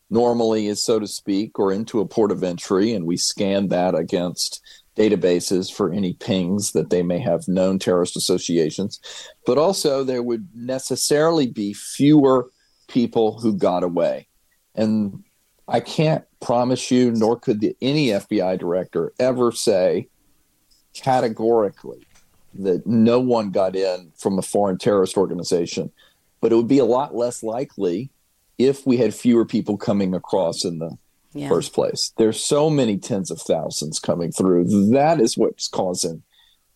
normally 0.10 0.68
is 0.68 0.84
so 0.84 1.00
to 1.00 1.08
speak 1.08 1.58
or 1.58 1.72
into 1.72 2.00
a 2.00 2.08
port 2.08 2.32
of 2.32 2.44
entry 2.44 2.94
and 2.94 3.06
we 3.06 3.18
scan 3.18 3.70
that 3.70 3.96
against 3.96 4.62
databases 4.96 5.72
for 5.72 5.92
any 5.92 6.14
pings 6.14 6.72
that 6.72 6.90
they 6.90 7.04
may 7.04 7.20
have 7.20 7.48
known 7.48 7.78
terrorist 7.78 8.16
associations, 8.16 9.00
but 9.46 9.58
also 9.58 10.04
there 10.04 10.24
would 10.24 10.48
necessarily 10.56 11.48
be 11.48 11.74
fewer 11.74 12.50
people 12.88 13.40
who 13.40 13.54
got 13.54 13.84
away. 13.84 14.28
And 14.74 15.24
I 15.68 15.80
can't 15.80 16.24
promise 16.40 16.92
you, 16.92 17.12
nor 17.12 17.38
could 17.38 17.60
the, 17.60 17.76
any 17.82 18.08
FBI 18.08 18.60
director 18.60 19.12
ever 19.20 19.52
say 19.52 20.08
categorically 20.94 22.06
that 22.54 22.86
no 22.88 23.20
one 23.20 23.52
got 23.52 23.76
in 23.76 24.12
from 24.16 24.40
a 24.40 24.44
foreign 24.44 24.78
terrorist 24.78 25.18
organization, 25.18 25.92
but 26.40 26.52
it 26.52 26.56
would 26.56 26.68
be 26.68 26.80
a 26.80 26.86
lot 26.86 27.16
less 27.16 27.44
likely 27.44 28.10
if 28.58 28.86
we 28.86 28.98
had 28.98 29.14
fewer 29.14 29.46
people 29.46 29.78
coming 29.78 30.14
across 30.14 30.64
in 30.64 30.80
the 30.80 30.98
yeah. 31.34 31.50
first 31.50 31.74
place. 31.74 32.12
There's 32.18 32.44
so 32.44 32.70
many 32.70 32.98
tens 32.98 33.30
of 33.30 33.42
thousands 33.42 34.00
coming 34.00 34.32
through. 34.32 34.90
That 34.92 35.20
is 35.20 35.38
what's 35.38 35.68
causing 35.68 36.24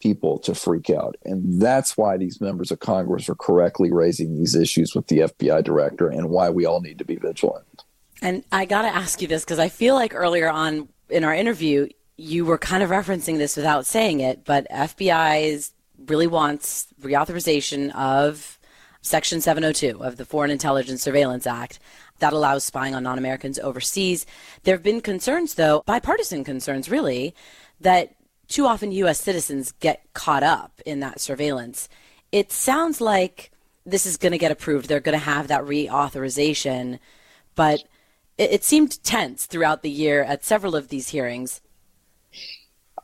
people 0.01 0.39
to 0.39 0.55
freak 0.55 0.89
out. 0.89 1.15
And 1.25 1.61
that's 1.61 1.97
why 1.97 2.17
these 2.17 2.39
members 2.39 2.71
of 2.71 2.79
Congress 2.79 3.29
are 3.29 3.35
correctly 3.35 3.91
raising 3.91 4.37
these 4.37 4.55
issues 4.55 4.95
with 4.95 5.07
the 5.07 5.19
FBI 5.19 5.63
director 5.63 6.07
and 6.07 6.29
why 6.29 6.49
we 6.49 6.65
all 6.65 6.81
need 6.81 6.99
to 6.99 7.05
be 7.05 7.15
vigilant. 7.15 7.83
And 8.21 8.43
I 8.51 8.65
got 8.65 8.83
to 8.83 8.89
ask 8.89 9.21
you 9.21 9.27
this 9.27 9.43
because 9.43 9.59
I 9.59 9.69
feel 9.69 9.95
like 9.95 10.13
earlier 10.13 10.49
on 10.49 10.89
in 11.09 11.23
our 11.23 11.33
interview, 11.33 11.87
you 12.17 12.45
were 12.45 12.57
kind 12.57 12.83
of 12.83 12.89
referencing 12.89 13.37
this 13.37 13.55
without 13.55 13.85
saying 13.85 14.19
it, 14.19 14.43
but 14.43 14.67
FBI 14.69 15.69
really 16.07 16.27
wants 16.27 16.87
reauthorization 17.01 17.93
of 17.95 18.58
Section 19.09 19.41
702 19.41 20.03
of 20.03 20.17
the 20.17 20.23
Foreign 20.23 20.51
Intelligence 20.51 21.01
Surveillance 21.01 21.47
Act 21.47 21.79
that 22.19 22.31
allows 22.31 22.63
spying 22.63 22.93
on 22.93 23.01
non 23.01 23.17
Americans 23.17 23.57
overseas. 23.57 24.27
There 24.63 24.75
have 24.75 24.83
been 24.83 25.01
concerns, 25.01 25.55
though, 25.55 25.81
bipartisan 25.87 26.43
concerns 26.43 26.91
really, 26.91 27.33
that 27.81 28.13
too 28.47 28.67
often 28.67 28.91
U.S. 28.91 29.19
citizens 29.19 29.71
get 29.79 30.03
caught 30.13 30.43
up 30.43 30.79
in 30.85 30.99
that 30.99 31.19
surveillance. 31.19 31.89
It 32.31 32.51
sounds 32.51 33.01
like 33.01 33.49
this 33.83 34.05
is 34.05 34.15
going 34.15 34.33
to 34.33 34.37
get 34.37 34.51
approved. 34.51 34.87
They're 34.87 34.99
going 34.99 35.17
to 35.17 35.25
have 35.25 35.47
that 35.47 35.63
reauthorization, 35.63 36.99
but 37.55 37.85
it, 38.37 38.51
it 38.51 38.63
seemed 38.63 39.03
tense 39.03 39.47
throughout 39.47 39.81
the 39.81 39.89
year 39.89 40.23
at 40.23 40.45
several 40.45 40.75
of 40.75 40.89
these 40.89 41.09
hearings. 41.09 41.61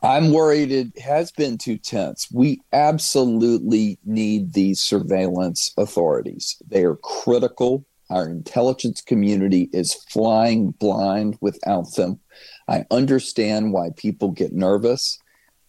I'm 0.06 0.30
worried 0.30 0.70
it 0.70 0.96
has 1.00 1.32
been 1.32 1.58
too 1.58 1.78
tense. 1.78 2.28
We 2.30 2.60
absolutely 2.72 3.98
need 4.04 4.52
these 4.52 4.78
surveillance 4.78 5.74
authorities. 5.76 6.62
They 6.68 6.84
are 6.84 6.94
critical. 6.94 7.84
Our 8.08 8.28
intelligence 8.28 9.00
community 9.00 9.68
is 9.72 9.94
flying 9.94 10.70
blind 10.70 11.38
without 11.40 11.92
them. 11.96 12.20
I 12.68 12.84
understand 12.92 13.72
why 13.72 13.90
people 13.96 14.30
get 14.30 14.52
nervous, 14.52 15.18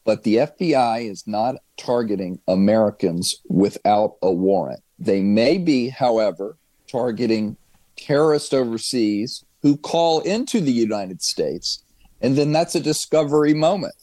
but 0.06 0.22
the 0.22 0.36
FBI 0.36 1.10
is 1.10 1.26
not 1.26 1.56
targeting 1.76 2.40
Americans 2.48 3.42
without 3.50 4.18
a 4.22 4.32
warrant. 4.32 4.82
They 5.00 5.22
may 5.22 5.58
be, 5.58 5.90
however, 5.90 6.60
targeting 6.88 7.58
terrorists 7.96 8.54
overseas 8.54 9.44
who 9.64 9.78
call 9.78 10.20
into 10.20 10.62
the 10.62 10.72
United 10.72 11.24
States, 11.24 11.82
and 12.22 12.36
then 12.36 12.52
that's 12.52 12.76
a 12.76 12.80
discovery 12.80 13.56
moment. 13.56 13.96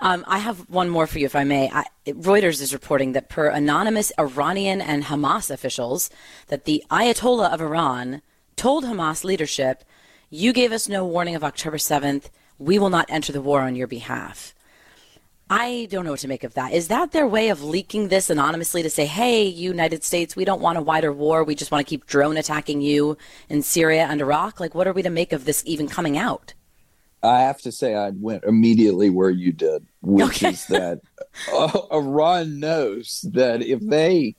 Um, 0.00 0.24
I 0.26 0.38
have 0.38 0.68
one 0.68 0.90
more 0.90 1.06
for 1.06 1.18
you, 1.18 1.26
if 1.26 1.34
I 1.34 1.44
may. 1.44 1.70
I, 1.70 1.84
Reuters 2.06 2.60
is 2.60 2.72
reporting 2.72 3.12
that 3.12 3.28
per 3.28 3.48
anonymous 3.48 4.12
Iranian 4.18 4.80
and 4.80 5.04
Hamas 5.04 5.50
officials, 5.50 6.10
that 6.48 6.64
the 6.64 6.84
Ayatollah 6.90 7.52
of 7.52 7.60
Iran 7.62 8.20
told 8.56 8.84
Hamas 8.84 9.24
leadership, 9.24 9.84
"You 10.28 10.52
gave 10.52 10.70
us 10.72 10.88
no 10.88 11.06
warning 11.06 11.34
of 11.34 11.44
October 11.44 11.78
7th. 11.78 12.30
We 12.58 12.78
will 12.78 12.90
not 12.90 13.06
enter 13.08 13.32
the 13.32 13.40
war 13.40 13.62
on 13.62 13.74
your 13.74 13.86
behalf." 13.86 14.54
I 15.48 15.86
don't 15.90 16.04
know 16.04 16.10
what 16.10 16.20
to 16.20 16.28
make 16.28 16.42
of 16.42 16.54
that. 16.54 16.72
Is 16.72 16.88
that 16.88 17.12
their 17.12 17.26
way 17.26 17.50
of 17.50 17.62
leaking 17.62 18.08
this 18.08 18.30
anonymously 18.30 18.82
to 18.82 18.90
say, 18.90 19.06
hey, 19.06 19.44
United 19.44 20.02
States, 20.02 20.34
we 20.34 20.44
don't 20.44 20.60
want 20.60 20.76
a 20.76 20.82
wider 20.82 21.12
war. 21.12 21.44
We 21.44 21.54
just 21.54 21.70
want 21.70 21.86
to 21.86 21.88
keep 21.88 22.04
drone 22.04 22.36
attacking 22.36 22.80
you 22.80 23.16
in 23.48 23.62
Syria 23.62 24.08
and 24.10 24.20
Iraq? 24.20 24.58
Like, 24.58 24.74
what 24.74 24.88
are 24.88 24.92
we 24.92 25.02
to 25.02 25.10
make 25.10 25.32
of 25.32 25.44
this 25.44 25.62
even 25.64 25.86
coming 25.86 26.18
out? 26.18 26.52
I 27.26 27.40
have 27.40 27.60
to 27.62 27.72
say, 27.72 27.94
I 27.94 28.10
went 28.10 28.44
immediately 28.44 29.10
where 29.10 29.30
you 29.30 29.52
did, 29.52 29.86
which 30.00 30.44
okay. 30.44 30.50
is 30.50 30.66
that 30.66 31.00
Iran 31.92 32.60
knows 32.60 33.24
that 33.32 33.62
if 33.62 33.80
they 33.80 34.36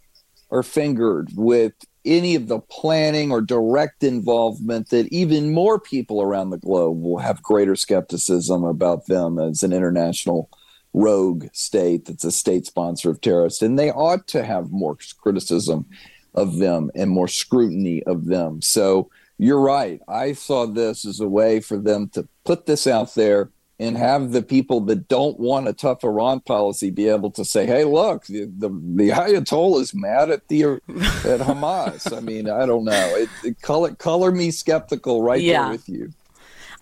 are 0.50 0.64
fingered 0.64 1.30
with 1.36 1.74
any 2.06 2.36
of 2.36 2.48
the 2.48 2.60
planning 2.60 3.32
or 3.32 3.42
direct 3.42 4.04
involvement, 4.04 4.90
that 4.90 5.08
even 5.12 5.54
more 5.54 5.80
people 5.80 6.22
around 6.22 6.50
the 6.52 6.58
globe 6.58 7.02
will 7.02 7.18
have 7.18 7.44
greater 7.44 7.76
skepticism 7.76 8.64
about 8.64 9.08
them 9.08 9.38
as 9.38 9.62
an 9.62 9.74
international 9.74 10.50
rogue 10.94 11.46
state 11.54 12.06
that's 12.06 12.24
a 12.24 12.32
state 12.32 12.66
sponsor 12.66 13.10
of 13.10 13.22
terrorists, 13.22 13.62
and 13.62 13.78
they 13.78 13.92
ought 13.92 14.28
to 14.28 14.44
have 14.44 14.72
more 14.72 14.98
criticism 15.20 15.86
of 16.34 16.58
them 16.58 16.90
and 16.96 17.10
more 17.10 17.28
scrutiny 17.28 18.02
of 18.04 18.26
them. 18.26 18.62
So 18.62 19.10
you're 19.38 19.60
right. 19.60 20.02
I 20.08 20.34
saw 20.34 20.66
this 20.66 21.06
as 21.06 21.20
a 21.20 21.28
way 21.28 21.60
for 21.60 21.78
them 21.78 22.10
to 22.10 22.28
put 22.44 22.66
this 22.66 22.88
out 22.88 23.14
there 23.16 23.52
and 23.80 23.96
have 23.96 24.32
the 24.32 24.42
people 24.42 24.82
that 24.82 25.08
don't 25.08 25.40
want 25.40 25.68
a 25.68 25.74
tough 25.74 26.04
Iran 26.04 26.40
policy 26.40 26.90
be 26.90 27.08
able 27.08 27.30
to 27.32 27.46
say, 27.46 27.66
"Hey, 27.68 27.84
look, 27.84 28.26
the 28.26 28.46
the, 28.46 28.70
the 28.70 29.10
Ayatollah 29.10 29.82
is 29.82 29.94
mad 29.94 30.32
at 30.32 30.48
the 30.48 30.64
at 30.90 31.42
Hamas." 31.42 32.16
I 32.16 32.20
mean, 32.20 32.50
I 32.50 32.66
don't 32.66 32.86
know. 32.86 33.16
It, 33.16 33.30
it 33.44 33.62
color 33.62 33.94
color 33.94 34.32
me 34.32 34.50
skeptical 34.50 35.22
right 35.22 35.42
yeah. 35.42 35.64
there 35.64 35.72
with 35.72 35.88
you. 35.88 36.12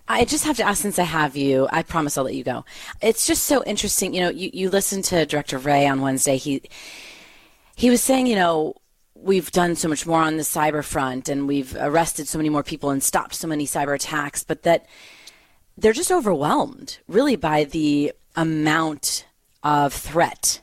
I 0.08 0.24
just 0.24 0.44
have 0.44 0.56
to 0.58 0.62
ask 0.62 0.82
since 0.82 0.98
I 1.00 1.02
have 1.02 1.36
you, 1.36 1.66
I 1.72 1.82
promise 1.82 2.16
I'll 2.16 2.24
let 2.24 2.34
you 2.34 2.44
go. 2.44 2.64
It's 3.02 3.26
just 3.26 3.42
so 3.42 3.64
interesting. 3.64 4.14
You 4.14 4.20
know, 4.22 4.30
you, 4.30 4.50
you 4.52 4.70
listened 4.70 5.02
to 5.06 5.26
Director 5.26 5.58
Wray 5.58 5.86
on 5.86 6.00
Wednesday. 6.00 6.36
He 6.36 6.62
he 7.74 7.90
was 7.90 8.02
saying, 8.02 8.26
you 8.26 8.36
know, 8.36 8.74
we've 9.22 9.50
done 9.50 9.76
so 9.76 9.88
much 9.88 10.06
more 10.06 10.20
on 10.20 10.36
the 10.36 10.42
cyber 10.42 10.84
front 10.84 11.28
and 11.28 11.48
we've 11.48 11.74
arrested 11.76 12.28
so 12.28 12.38
many 12.38 12.48
more 12.48 12.62
people 12.62 12.90
and 12.90 13.02
stopped 13.02 13.34
so 13.34 13.48
many 13.48 13.66
cyber 13.66 13.94
attacks, 13.94 14.44
but 14.44 14.62
that 14.62 14.86
they're 15.76 15.92
just 15.92 16.12
overwhelmed 16.12 16.98
really 17.08 17.36
by 17.36 17.64
the 17.64 18.12
amount 18.34 19.26
of 19.62 19.92
threat. 19.92 20.60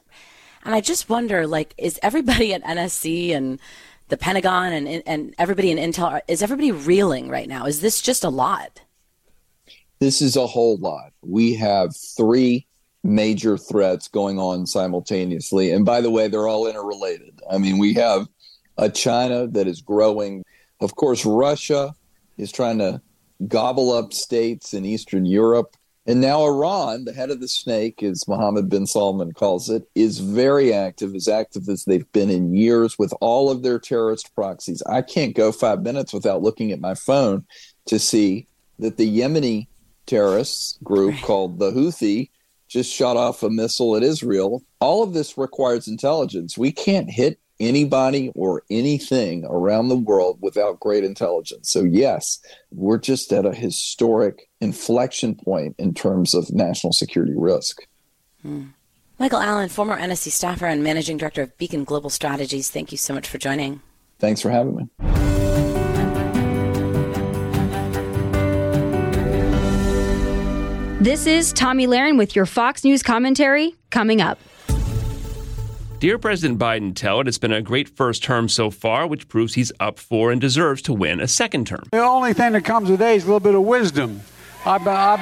And 0.63 0.73
I 0.73 0.81
just 0.81 1.09
wonder, 1.09 1.45
like, 1.45 1.73
is 1.77 1.99
everybody 2.01 2.53
at 2.53 2.63
NSC 2.63 3.35
and 3.35 3.59
the 4.09 4.17
Pentagon 4.17 4.73
and 4.73 5.03
and 5.05 5.33
everybody 5.37 5.71
in 5.71 5.77
Intel 5.77 6.21
is 6.27 6.41
everybody 6.43 6.71
reeling 6.71 7.29
right 7.29 7.47
now? 7.47 7.65
Is 7.65 7.81
this 7.81 8.01
just 8.01 8.23
a 8.23 8.29
lot? 8.29 8.81
This 9.99 10.21
is 10.21 10.35
a 10.35 10.47
whole 10.47 10.77
lot. 10.77 11.13
We 11.21 11.55
have 11.55 11.95
three 11.95 12.67
major 13.03 13.57
threats 13.57 14.07
going 14.07 14.39
on 14.39 14.65
simultaneously. 14.65 15.71
And 15.71 15.85
by 15.85 16.01
the 16.01 16.11
way, 16.11 16.27
they're 16.27 16.47
all 16.47 16.67
interrelated. 16.67 17.41
I 17.49 17.57
mean, 17.57 17.77
we 17.77 17.93
have 17.95 18.27
a 18.77 18.89
China 18.89 19.47
that 19.47 19.67
is 19.67 19.81
growing. 19.81 20.43
Of 20.79 20.95
course, 20.95 21.25
Russia 21.25 21.93
is 22.37 22.51
trying 22.51 22.79
to 22.79 23.01
gobble 23.47 23.91
up 23.91 24.13
states 24.13 24.73
in 24.73 24.85
Eastern 24.85 25.25
Europe. 25.25 25.75
And 26.05 26.19
now 26.19 26.43
Iran, 26.43 27.05
the 27.05 27.13
head 27.13 27.29
of 27.29 27.39
the 27.39 27.47
snake, 27.47 28.03
as 28.03 28.27
Mohammed 28.27 28.69
bin 28.69 28.85
Salman 28.85 29.31
calls 29.31 29.69
it, 29.69 29.87
is 29.95 30.19
very 30.19 30.73
active, 30.73 31.15
as 31.15 31.29
active 31.29 31.69
as 31.69 31.85
they've 31.85 32.11
been 32.11 32.29
in 32.29 32.53
years 32.53 32.99
with 32.99 33.13
all 33.21 33.49
of 33.49 33.63
their 33.63 33.79
terrorist 33.79 34.35
proxies. 34.35 34.83
I 34.83 35.01
can't 35.01 35.33
go 35.33 35.53
five 35.53 35.81
minutes 35.81 36.11
without 36.11 36.41
looking 36.41 36.71
at 36.71 36.81
my 36.81 36.93
phone 36.93 37.45
to 37.85 37.99
see 37.99 38.47
that 38.79 38.97
the 38.97 39.19
Yemeni 39.19 39.67
terrorists 40.05 40.77
group 40.83 41.13
right. 41.13 41.23
called 41.23 41.59
the 41.59 41.71
Houthi 41.71 42.29
just 42.67 42.91
shot 42.91 43.15
off 43.15 43.43
a 43.43 43.49
missile 43.49 43.95
at 43.95 44.03
Israel. 44.03 44.63
All 44.81 45.03
of 45.03 45.13
this 45.13 45.37
requires 45.37 45.87
intelligence. 45.87 46.57
We 46.57 46.71
can't 46.71 47.09
hit 47.09 47.39
anybody 47.63 48.31
or 48.35 48.63
anything 48.69 49.45
around 49.45 49.87
the 49.87 49.97
world 49.97 50.37
without 50.41 50.79
great 50.79 51.03
intelligence. 51.03 51.71
So, 51.71 51.83
yes, 51.83 52.39
we're 52.71 52.97
just 52.97 53.31
at 53.33 53.45
a 53.45 53.53
historic 53.53 54.49
inflection 54.61 55.35
point 55.35 55.75
in 55.77 55.93
terms 55.93 56.33
of 56.33 56.51
national 56.53 56.93
security 56.93 57.33
risk. 57.35 57.81
Hmm. 58.41 58.65
Michael 59.19 59.39
Allen, 59.39 59.69
former 59.69 59.97
NSC 59.97 60.31
staffer 60.31 60.65
and 60.65 60.83
managing 60.83 61.17
director 61.17 61.43
of 61.43 61.57
Beacon 61.57 61.83
Global 61.83 62.09
Strategies, 62.09 62.69
thank 62.69 62.91
you 62.91 62.97
so 62.97 63.13
much 63.13 63.27
for 63.27 63.37
joining. 63.37 63.81
Thanks 64.19 64.41
for 64.41 64.49
having 64.49 64.75
me. 64.75 64.87
This 71.03 71.27
is 71.27 71.51
Tomi 71.51 71.85
Lahren 71.85 72.17
with 72.17 72.33
your 72.33 72.45
Fox 72.45 72.85
News 72.85 73.03
commentary 73.03 73.75
coming 73.89 74.21
up. 74.21 74.39
Dear 76.03 76.17
President 76.17 76.59
Biden, 76.59 76.93
tell 76.93 77.21
it 77.21 77.29
it's 77.29 77.37
been 77.37 77.53
a 77.53 77.61
great 77.61 77.87
first 77.87 78.21
term 78.21 78.49
so 78.49 78.69
far, 78.69 79.07
which 79.07 79.29
proves 79.29 79.53
he's 79.53 79.71
up 79.79 79.97
for 79.97 80.33
and 80.33 80.41
deserves 80.41 80.81
to 80.81 80.91
win 80.91 81.21
a 81.21 81.29
second 81.29 81.65
term. 81.65 81.85
The 81.93 82.03
only 82.03 82.33
thing 82.33 82.51
that 82.51 82.65
comes 82.65 82.91
age 82.91 82.99
is 83.19 83.23
a 83.23 83.27
little 83.27 83.39
bit 83.39 83.55
of 83.55 83.61
wisdom. 83.61 84.19
I've, 84.65 84.85
I've, 84.85 85.21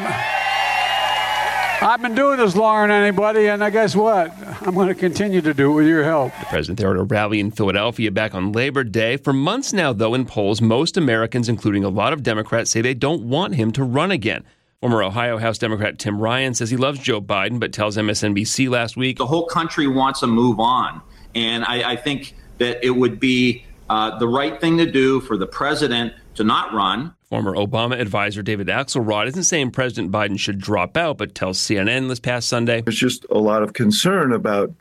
I've 1.83 2.01
been 2.01 2.15
doing 2.15 2.37
this 2.37 2.55
longer 2.55 2.91
than 2.91 3.03
anybody, 3.03 3.45
and 3.45 3.63
I 3.63 3.69
guess 3.69 3.95
what? 3.95 4.33
I'm 4.65 4.73
going 4.73 4.87
to 4.87 4.95
continue 4.95 5.39
to 5.41 5.53
do 5.53 5.71
it 5.71 5.75
with 5.75 5.85
your 5.85 6.03
help. 6.03 6.33
The 6.39 6.47
president 6.47 6.79
there 6.79 6.89
at 6.89 6.97
a 6.97 7.03
rally 7.03 7.39
in 7.39 7.51
Philadelphia 7.51 8.09
back 8.09 8.33
on 8.33 8.51
Labor 8.51 8.83
Day. 8.83 9.17
For 9.17 9.33
months 9.33 9.73
now, 9.73 9.93
though, 9.93 10.15
in 10.15 10.25
polls, 10.25 10.63
most 10.63 10.97
Americans, 10.97 11.47
including 11.47 11.83
a 11.83 11.89
lot 11.89 12.11
of 12.11 12.23
Democrats, 12.23 12.71
say 12.71 12.81
they 12.81 12.95
don't 12.95 13.29
want 13.29 13.53
him 13.53 13.71
to 13.73 13.83
run 13.83 14.09
again. 14.09 14.43
Former 14.81 15.03
Ohio 15.03 15.37
House 15.37 15.59
Democrat 15.59 15.99
Tim 15.99 16.19
Ryan 16.19 16.55
says 16.55 16.71
he 16.71 16.75
loves 16.75 16.97
Joe 16.97 17.21
Biden, 17.21 17.59
but 17.59 17.71
tells 17.71 17.97
MSNBC 17.97 18.67
last 18.67 18.97
week 18.97 19.19
the 19.19 19.27
whole 19.27 19.45
country 19.45 19.85
wants 19.85 20.23
a 20.23 20.27
move 20.27 20.59
on. 20.59 21.01
And 21.35 21.63
I, 21.65 21.91
I 21.91 21.95
think 21.95 22.33
that 22.57 22.83
it 22.83 22.89
would 22.89 23.19
be 23.19 23.63
uh, 23.91 24.17
the 24.17 24.27
right 24.27 24.59
thing 24.59 24.79
to 24.79 24.91
do 24.91 25.19
for 25.21 25.37
the 25.37 25.45
president 25.45 26.13
to 26.33 26.43
not 26.43 26.73
run. 26.73 27.13
Former 27.29 27.53
Obama 27.53 27.99
advisor 27.99 28.41
David 28.41 28.67
Axelrod 28.69 29.27
isn't 29.27 29.43
saying 29.43 29.69
President 29.69 30.11
Biden 30.11 30.39
should 30.39 30.57
drop 30.57 30.97
out, 30.97 31.19
but 31.19 31.35
tells 31.35 31.59
CNN 31.59 32.07
this 32.07 32.19
past 32.19 32.49
Sunday. 32.49 32.81
There's 32.81 32.97
just 32.97 33.23
a 33.29 33.37
lot 33.37 33.61
of 33.61 33.73
concern 33.73 34.33
about 34.33 34.73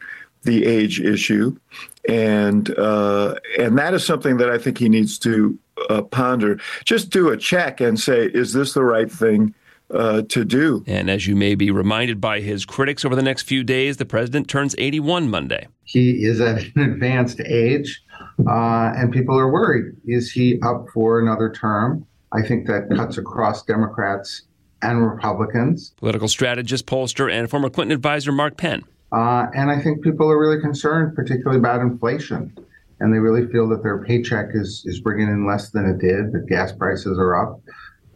the 0.45 0.64
age 0.64 0.99
issue, 0.99 1.54
and 2.09 2.71
uh, 2.78 3.35
and 3.59 3.76
that 3.76 3.92
is 3.92 4.02
something 4.02 4.38
that 4.38 4.49
I 4.49 4.57
think 4.57 4.78
he 4.78 4.88
needs 4.88 5.19
to 5.19 5.59
uh, 5.90 6.00
ponder. 6.00 6.59
Just 6.87 7.11
do 7.11 7.28
a 7.28 7.37
check 7.37 7.83
and 7.83 8.00
say, 8.00 8.28
is 8.28 8.54
this 8.54 8.73
the 8.73 8.83
right 8.83 9.12
thing 9.12 9.54
uh, 9.92 10.23
to 10.28 10.44
do. 10.44 10.85
And 10.87 11.11
as 11.11 11.26
you 11.26 11.37
may 11.37 11.54
be 11.54 11.70
reminded 11.70 12.20
by 12.20 12.40
his 12.40 12.64
critics 12.64 13.04
over 13.04 13.16
the 13.16 13.23
next 13.23 13.42
few 13.42 13.64
days, 13.64 13.97
the 13.97 14.04
president 14.04 14.49
turns 14.49 14.75
81 14.78 15.30
Monday. 15.30 15.68
He 15.85 16.25
is 16.25 16.40
at 16.40 16.62
an 16.76 16.82
advanced 16.82 17.40
age, 17.40 18.02
uh, 18.49 18.92
and 18.97 19.12
people 19.12 19.38
are 19.38 19.50
worried. 19.50 19.94
Is 20.06 20.30
he 20.30 20.61
up 20.62 20.87
for 20.92 21.20
another 21.20 21.50
term? 21.50 22.06
I 22.32 22.42
think 22.42 22.66
that 22.66 22.88
cuts 22.94 23.18
across 23.18 23.64
Democrats 23.64 24.42
and 24.82 25.04
Republicans. 25.04 25.92
Political 25.97 26.28
strategist, 26.28 26.87
pollster, 26.87 27.30
and 27.30 27.50
former 27.50 27.68
Clinton 27.68 27.92
advisor 27.92 28.32
Mark 28.32 28.56
Penn. 28.56 28.85
Uh, 29.12 29.47
and 29.54 29.70
I 29.70 29.80
think 29.80 30.02
people 30.02 30.30
are 30.30 30.38
really 30.38 30.61
concerned, 30.61 31.16
particularly 31.16 31.59
about 31.59 31.80
inflation. 31.80 32.56
And 33.00 33.12
they 33.12 33.18
really 33.18 33.50
feel 33.50 33.68
that 33.70 33.82
their 33.82 34.04
paycheck 34.04 34.50
is, 34.54 34.85
is 34.87 35.00
bringing 35.00 35.26
in 35.26 35.47
less 35.47 35.70
than 35.70 35.87
it 35.87 35.99
did, 35.99 36.32
that 36.32 36.47
gas 36.49 36.73
prices 36.73 37.18
are 37.18 37.35
up. 37.35 37.61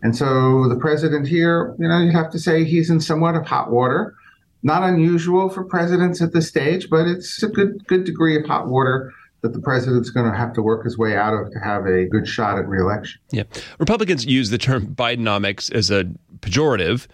And 0.05 0.15
so 0.15 0.69
the 0.69 0.77
president 0.77 1.27
here, 1.27 1.75
you 1.79 1.89
know, 1.89 1.99
you 1.99 2.13
have 2.13 2.31
to 2.31 2.39
say 2.39 2.63
he's 2.63 2.91
in 2.91 3.01
somewhat 3.01 3.35
of 3.35 3.47
hot 3.47 3.71
water. 3.71 4.15
Not 4.63 4.83
unusual 4.83 5.49
for 5.49 5.65
presidents 5.65 6.23
at 6.23 6.33
this 6.33 6.47
stage, 6.47 6.89
but 6.89 7.07
it's 7.07 7.43
a 7.43 7.49
good 7.49 7.87
good 7.87 8.05
degree 8.05 8.37
of 8.37 8.47
hot 8.47 8.69
water 8.69 9.13
that 9.41 9.53
the 9.53 9.61
president's 9.61 10.09
going 10.11 10.31
to 10.31 10.37
have 10.37 10.55
to 10.55 10.63
work 10.63 10.85
his 10.85 10.97
way 10.97 11.17
out 11.17 11.35
of 11.35 11.51
to 11.53 11.59
have 11.59 11.87
a 11.87 12.07
good 12.07 12.27
shot 12.27 12.59
at 12.59 12.67
reelection. 12.67 13.21
Yeah. 13.31 13.43
Republicans 13.79 14.25
use 14.25 14.49
the 14.49 14.57
term 14.57 14.87
Bidenomics 14.87 15.71
as 15.73 15.91
a 15.91 16.05
pejorative. 16.41 17.07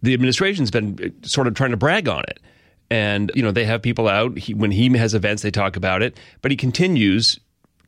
The 0.00 0.14
administration's 0.14 0.70
been 0.70 0.98
uh, 1.02 1.26
sort 1.26 1.46
of 1.46 1.54
trying 1.54 1.72
to 1.72 1.76
brag 1.76 2.08
on 2.08 2.22
it. 2.28 2.40
And, 2.90 3.30
you 3.34 3.42
know, 3.42 3.50
they 3.50 3.66
have 3.66 3.82
people 3.82 4.08
out. 4.08 4.38
He, 4.38 4.54
when 4.54 4.70
he 4.70 4.88
has 4.96 5.12
events, 5.12 5.42
they 5.42 5.50
talk 5.50 5.76
about 5.76 6.02
it. 6.02 6.18
But 6.40 6.50
he 6.50 6.56
continues 6.56 7.38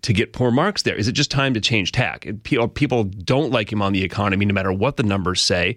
to 0.02 0.12
get 0.12 0.32
poor 0.32 0.50
marks 0.50 0.82
there? 0.82 0.94
Is 0.94 1.08
it 1.08 1.12
just 1.12 1.30
time 1.30 1.54
to 1.54 1.60
change 1.60 1.92
tack? 1.92 2.26
People 2.42 3.04
don't 3.04 3.52
like 3.52 3.72
him 3.72 3.82
on 3.82 3.92
the 3.92 4.02
economy, 4.02 4.44
no 4.44 4.54
matter 4.54 4.72
what 4.72 4.96
the 4.96 5.02
numbers 5.02 5.40
say. 5.40 5.76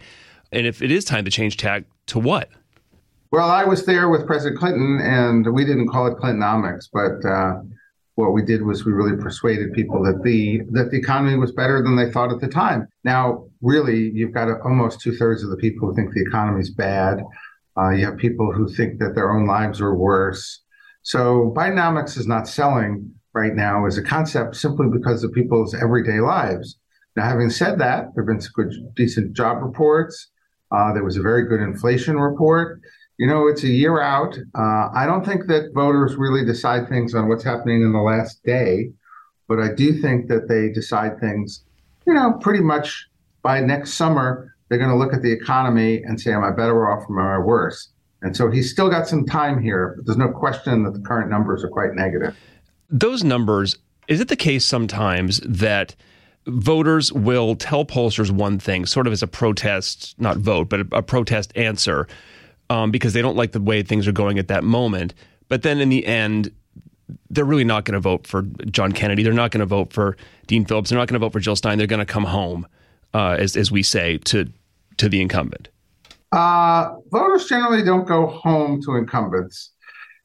And 0.51 0.67
if 0.67 0.81
it 0.81 0.91
is 0.91 1.05
time 1.05 1.25
to 1.25 1.31
change 1.31 1.57
tack, 1.57 1.85
to 2.07 2.19
what? 2.19 2.49
Well, 3.31 3.49
I 3.49 3.63
was 3.63 3.85
there 3.85 4.09
with 4.09 4.27
President 4.27 4.59
Clinton, 4.59 4.99
and 5.01 5.53
we 5.53 5.63
didn't 5.63 5.87
call 5.87 6.07
it 6.07 6.17
Clintonomics, 6.17 6.89
but 6.91 7.25
uh, 7.25 7.61
what 8.15 8.33
we 8.33 8.43
did 8.43 8.63
was 8.63 8.85
we 8.85 8.91
really 8.91 9.15
persuaded 9.15 9.71
people 9.71 10.03
that 10.03 10.21
the 10.23 10.61
that 10.71 10.91
the 10.91 10.97
economy 10.97 11.37
was 11.37 11.53
better 11.53 11.81
than 11.81 11.95
they 11.95 12.11
thought 12.11 12.31
at 12.31 12.41
the 12.41 12.47
time. 12.47 12.87
Now, 13.05 13.45
really, 13.61 14.11
you've 14.13 14.33
got 14.33 14.49
almost 14.61 14.99
two 14.99 15.15
thirds 15.15 15.43
of 15.43 15.49
the 15.49 15.57
people 15.57 15.87
who 15.87 15.95
think 15.95 16.13
the 16.13 16.21
economy 16.21 16.59
is 16.59 16.71
bad. 16.71 17.23
Uh, 17.77 17.91
you 17.91 18.05
have 18.05 18.17
people 18.17 18.51
who 18.51 18.67
think 18.67 18.99
that 18.99 19.15
their 19.15 19.31
own 19.31 19.47
lives 19.47 19.79
are 19.79 19.95
worse. 19.95 20.61
So 21.03 21.53
Bidenomics 21.55 22.17
is 22.17 22.27
not 22.27 22.47
selling 22.47 23.13
right 23.33 23.55
now 23.55 23.85
as 23.85 23.97
a 23.97 24.03
concept 24.03 24.55
simply 24.55 24.87
because 24.91 25.23
of 25.23 25.31
people's 25.33 25.73
everyday 25.73 26.19
lives. 26.19 26.77
Now, 27.15 27.23
having 27.23 27.49
said 27.49 27.79
that, 27.79 28.13
there 28.13 28.23
have 28.23 28.27
been 28.27 28.41
some 28.41 28.51
good, 28.55 28.73
decent 28.95 29.33
job 29.35 29.61
reports. 29.61 30.29
Uh, 30.71 30.93
there 30.93 31.03
was 31.03 31.17
a 31.17 31.21
very 31.21 31.47
good 31.47 31.59
inflation 31.59 32.17
report. 32.17 32.81
You 33.17 33.27
know, 33.27 33.47
it's 33.47 33.63
a 33.63 33.67
year 33.67 34.01
out. 34.01 34.37
Uh, 34.57 34.89
I 34.95 35.05
don't 35.05 35.25
think 35.25 35.47
that 35.47 35.73
voters 35.73 36.15
really 36.15 36.45
decide 36.45 36.87
things 36.87 37.13
on 37.13 37.27
what's 37.27 37.43
happening 37.43 37.81
in 37.81 37.91
the 37.91 37.99
last 37.99 38.43
day, 38.43 38.91
but 39.47 39.59
I 39.59 39.73
do 39.73 40.01
think 40.01 40.27
that 40.29 40.47
they 40.47 40.69
decide 40.69 41.19
things, 41.19 41.63
you 42.07 42.13
know, 42.13 42.33
pretty 42.41 42.61
much 42.61 43.07
by 43.41 43.59
next 43.59 43.93
summer. 43.93 44.55
They're 44.69 44.79
going 44.79 44.89
to 44.89 44.95
look 44.95 45.13
at 45.13 45.21
the 45.21 45.31
economy 45.31 46.01
and 46.03 46.19
say, 46.19 46.31
am 46.31 46.45
I 46.45 46.51
better 46.51 46.89
off 46.89 47.03
or 47.09 47.19
am 47.19 47.41
I 47.41 47.45
worse? 47.45 47.89
And 48.21 48.37
so 48.37 48.49
he's 48.49 48.71
still 48.71 48.89
got 48.89 49.07
some 49.07 49.25
time 49.25 49.61
here, 49.61 49.95
but 49.97 50.05
there's 50.05 50.17
no 50.17 50.29
question 50.29 50.83
that 50.83 50.93
the 50.93 51.01
current 51.01 51.29
numbers 51.29 51.63
are 51.63 51.69
quite 51.69 51.93
negative 51.93 52.35
those 52.91 53.23
numbers, 53.23 53.77
is 54.07 54.19
it 54.19 54.27
the 54.27 54.35
case 54.35 54.65
sometimes 54.65 55.39
that 55.39 55.95
voters 56.47 57.11
will 57.13 57.55
tell 57.55 57.85
pollsters 57.85 58.29
one 58.29 58.59
thing, 58.59 58.85
sort 58.85 59.07
of 59.07 59.13
as 59.13 59.23
a 59.23 59.27
protest, 59.27 60.15
not 60.19 60.37
vote, 60.37 60.69
but 60.69 60.81
a, 60.81 60.87
a 60.91 61.01
protest 61.01 61.51
answer, 61.55 62.07
um, 62.69 62.91
because 62.91 63.13
they 63.13 63.21
don't 63.21 63.37
like 63.37 63.53
the 63.53 63.61
way 63.61 63.81
things 63.81 64.07
are 64.07 64.11
going 64.11 64.37
at 64.37 64.47
that 64.49 64.63
moment. 64.63 65.13
But 65.47 65.63
then 65.63 65.79
in 65.79 65.89
the 65.89 66.05
end, 66.05 66.51
they're 67.29 67.45
really 67.45 67.63
not 67.63 67.85
going 67.85 67.93
to 67.93 67.99
vote 67.99 68.27
for 68.27 68.43
John 68.65 68.91
Kennedy. 68.91 69.23
They're 69.23 69.33
not 69.33 69.51
going 69.51 69.59
to 69.59 69.65
vote 69.65 69.93
for 69.93 70.17
Dean 70.47 70.65
Phillips. 70.65 70.89
They're 70.89 70.99
not 70.99 71.07
going 71.07 71.19
to 71.19 71.25
vote 71.25 71.33
for 71.33 71.39
Jill 71.39 71.55
Stein. 71.55 71.77
They're 71.77 71.87
going 71.87 71.99
to 71.99 72.05
come 72.05 72.23
home, 72.23 72.67
uh, 73.13 73.35
as, 73.39 73.55
as 73.55 73.71
we 73.71 73.83
say, 73.83 74.17
to, 74.19 74.51
to 74.97 75.09
the 75.09 75.21
incumbent. 75.21 75.69
Uh, 76.31 76.95
voters 77.11 77.47
generally 77.47 77.83
don't 77.83 78.07
go 78.07 78.27
home 78.27 78.81
to 78.83 78.95
incumbents 78.95 79.71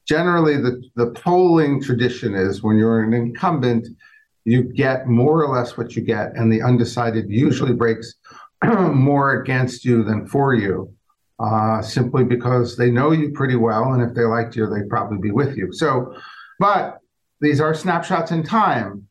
generally 0.07 0.57
the, 0.57 0.83
the 0.95 1.11
polling 1.11 1.83
tradition 1.83 2.35
is 2.35 2.63
when 2.63 2.77
you're 2.77 3.03
an 3.03 3.13
incumbent, 3.13 3.89
you 4.45 4.63
get 4.63 5.09
more 5.09 5.43
or 5.43 5.55
less 5.55 5.77
what 5.77 5.97
you 5.97 6.03
get, 6.03 6.35
and 6.37 6.51
the 6.51 6.63
undecided 6.63 7.29
usually 7.29 7.73
breaks 7.75 8.15
more 8.65 9.43
against 9.43 9.85
you 9.85 10.05
than 10.05 10.27
for 10.27 10.55
you, 10.55 10.93
uh, 11.41 11.83
simply 11.83 12.23
because 12.23 12.77
they 12.77 12.91
know 12.91 13.11
you 13.11 13.33
pretty 13.33 13.57
well, 13.57 13.93
and 13.93 14.03
if 14.03 14.15
they 14.15 14.23
liked 14.23 14.55
you, 14.55 14.67
they'd 14.67 14.89
probably 14.89 15.19
be 15.19 15.33
with 15.33 15.57
you. 15.57 15.73
So, 15.73 16.15
but 16.61 17.01
these 17.41 17.61
are 17.61 17.75
snapshots 17.75 18.31
in 18.31 18.45
time. 18.45 19.09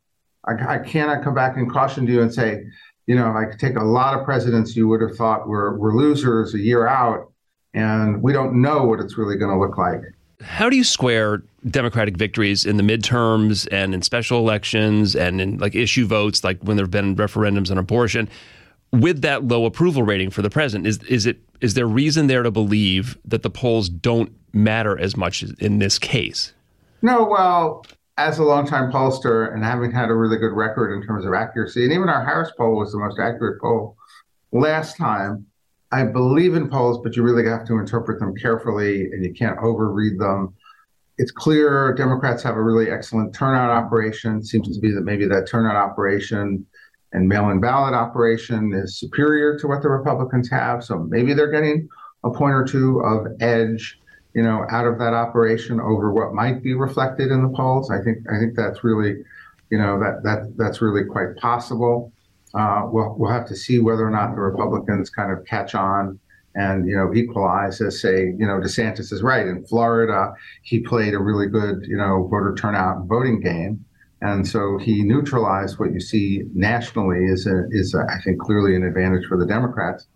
I, 0.47 0.75
I 0.75 0.77
cannot 0.79 1.23
come 1.23 1.35
back 1.35 1.57
and 1.57 1.69
caution 1.69 2.07
you 2.07 2.21
and 2.21 2.33
say, 2.33 2.63
you 3.05 3.15
know, 3.15 3.35
I 3.35 3.45
could 3.45 3.59
take 3.59 3.75
a 3.75 3.83
lot 3.83 4.17
of 4.17 4.25
presidents 4.25 4.75
you 4.75 4.87
would 4.87 5.01
have 5.01 5.15
thought 5.15 5.47
were, 5.47 5.77
were 5.77 5.93
losers 5.93 6.53
a 6.55 6.59
year 6.59 6.87
out, 6.87 7.31
and 7.73 8.21
we 8.23 8.31
don't 8.31 8.61
know 8.61 8.85
what 8.85 9.01
it's 9.01 9.17
really 9.17 9.35
going 9.35 9.51
to 9.51 9.59
look 9.59 9.77
like. 9.77 10.01
How 10.41 10.69
do 10.69 10.75
you 10.75 10.83
square 10.83 11.43
Democratic 11.69 12.17
victories 12.17 12.65
in 12.65 12.77
the 12.77 12.83
midterms 12.83 13.67
and 13.71 13.93
in 13.93 14.01
special 14.01 14.39
elections 14.39 15.15
and 15.15 15.39
in 15.41 15.57
like 15.57 15.75
issue 15.75 16.05
votes, 16.05 16.43
like 16.43 16.61
when 16.61 16.77
there 16.77 16.83
have 16.83 16.91
been 16.91 17.15
referendums 17.15 17.71
on 17.71 17.77
abortion, 17.77 18.29
with 18.91 19.21
that 19.21 19.45
low 19.45 19.65
approval 19.65 20.03
rating 20.03 20.29
for 20.29 20.41
the 20.41 20.49
president? 20.49 20.87
Is 20.87 21.01
is 21.03 21.25
it 21.25 21.39
is 21.61 21.73
there 21.73 21.87
reason 21.87 22.27
there 22.27 22.43
to 22.43 22.51
believe 22.51 23.17
that 23.25 23.43
the 23.43 23.49
polls 23.49 23.89
don't 23.89 24.31
matter 24.53 24.97
as 24.97 25.15
much 25.17 25.43
in 25.59 25.79
this 25.79 25.97
case? 25.97 26.53
No, 27.01 27.23
well, 27.23 27.85
as 28.17 28.39
a 28.39 28.43
longtime 28.43 28.91
pollster 28.91 29.53
and 29.53 29.63
having 29.63 29.91
had 29.91 30.09
a 30.09 30.13
really 30.13 30.37
good 30.37 30.53
record 30.53 30.93
in 30.93 31.05
terms 31.05 31.25
of 31.25 31.33
accuracy, 31.33 31.83
and 31.83 31.93
even 31.93 32.09
our 32.09 32.23
Harris 32.23 32.51
poll 32.57 32.77
was 32.77 32.91
the 32.91 32.97
most 32.97 33.19
accurate 33.19 33.61
poll 33.61 33.97
last 34.51 34.97
time. 34.97 35.45
I 35.95 36.03
believe 36.03 36.55
in 36.55 36.69
polls, 36.69 36.99
but 37.01 37.15
you 37.15 37.23
really 37.23 37.47
have 37.47 37.65
to 37.67 37.79
interpret 37.79 38.19
them 38.19 38.35
carefully 38.35 39.05
and 39.13 39.23
you 39.23 39.33
can't 39.33 39.57
overread 39.59 40.19
them. 40.19 40.53
It's 41.17 41.31
clear 41.31 41.93
Democrats 41.93 42.43
have 42.43 42.57
a 42.57 42.61
really 42.61 42.91
excellent 42.91 43.33
turnout 43.33 43.69
operation. 43.69 44.43
Seems 44.43 44.75
to 44.75 44.81
be 44.81 44.91
that 44.91 45.05
maybe 45.05 45.25
that 45.25 45.47
turnout 45.47 45.77
operation 45.77 46.65
and 47.13 47.29
mail 47.29 47.49
in 47.49 47.61
ballot 47.61 47.93
operation 47.93 48.73
is 48.73 48.99
superior 48.99 49.57
to 49.57 49.67
what 49.67 49.81
the 49.81 49.87
Republicans 49.87 50.49
have. 50.49 50.83
So 50.83 50.99
maybe 50.99 51.33
they're 51.33 51.49
getting 51.49 51.87
a 52.25 52.29
point 52.29 52.55
or 52.55 52.65
two 52.65 52.99
of 52.99 53.27
edge, 53.39 53.97
you 54.33 54.43
know, 54.43 54.65
out 54.69 54.85
of 54.85 54.99
that 54.99 55.13
operation 55.13 55.79
over 55.79 56.11
what 56.11 56.33
might 56.33 56.61
be 56.61 56.73
reflected 56.73 57.31
in 57.31 57.41
the 57.41 57.55
polls. 57.55 57.89
I 57.89 58.03
think 58.03 58.17
I 58.29 58.37
think 58.37 58.53
that's 58.57 58.83
really, 58.83 59.23
you 59.69 59.77
know, 59.77 59.97
that 60.01 60.23
that 60.23 60.57
that's 60.57 60.81
really 60.81 61.05
quite 61.05 61.37
possible. 61.37 62.11
Uh, 62.57 62.83
we'll, 62.85 63.15
we'll 63.17 63.31
have 63.31 63.45
to 63.47 63.55
see 63.55 63.79
whether 63.79 64.07
or 64.07 64.11
not 64.11 64.33
the 64.33 64.41
Republicans 64.41 65.09
kind 65.09 65.31
of 65.31 65.45
catch 65.45 65.75
on 65.75 66.19
and 66.55 66.87
you 66.87 66.95
know 66.95 67.13
equalize 67.13 67.81
as 67.81 68.01
say 68.01 68.33
you 68.37 68.47
know 68.47 68.59
DeSantis 68.59 69.11
is 69.11 69.21
right. 69.21 69.45
In 69.45 69.65
Florida 69.65 70.33
he 70.63 70.79
played 70.79 71.13
a 71.13 71.19
really 71.19 71.47
good 71.47 71.85
you 71.85 71.97
know 71.97 72.27
voter 72.31 72.55
turnout 72.57 73.05
voting 73.05 73.41
game. 73.41 73.83
And 74.21 74.47
so 74.47 74.77
he 74.77 75.03
neutralized 75.03 75.77
what 75.77 75.91
you 75.91 75.99
see 75.99 76.43
nationally 76.53 77.25
is 77.25 77.45
a, 77.45 77.65
is 77.71 77.93
a, 77.93 78.07
I 78.09 78.19
think 78.23 78.39
clearly 78.39 78.75
an 78.75 78.83
advantage 78.83 79.27
for 79.27 79.37
the 79.37 79.45
Democrats. 79.45 80.07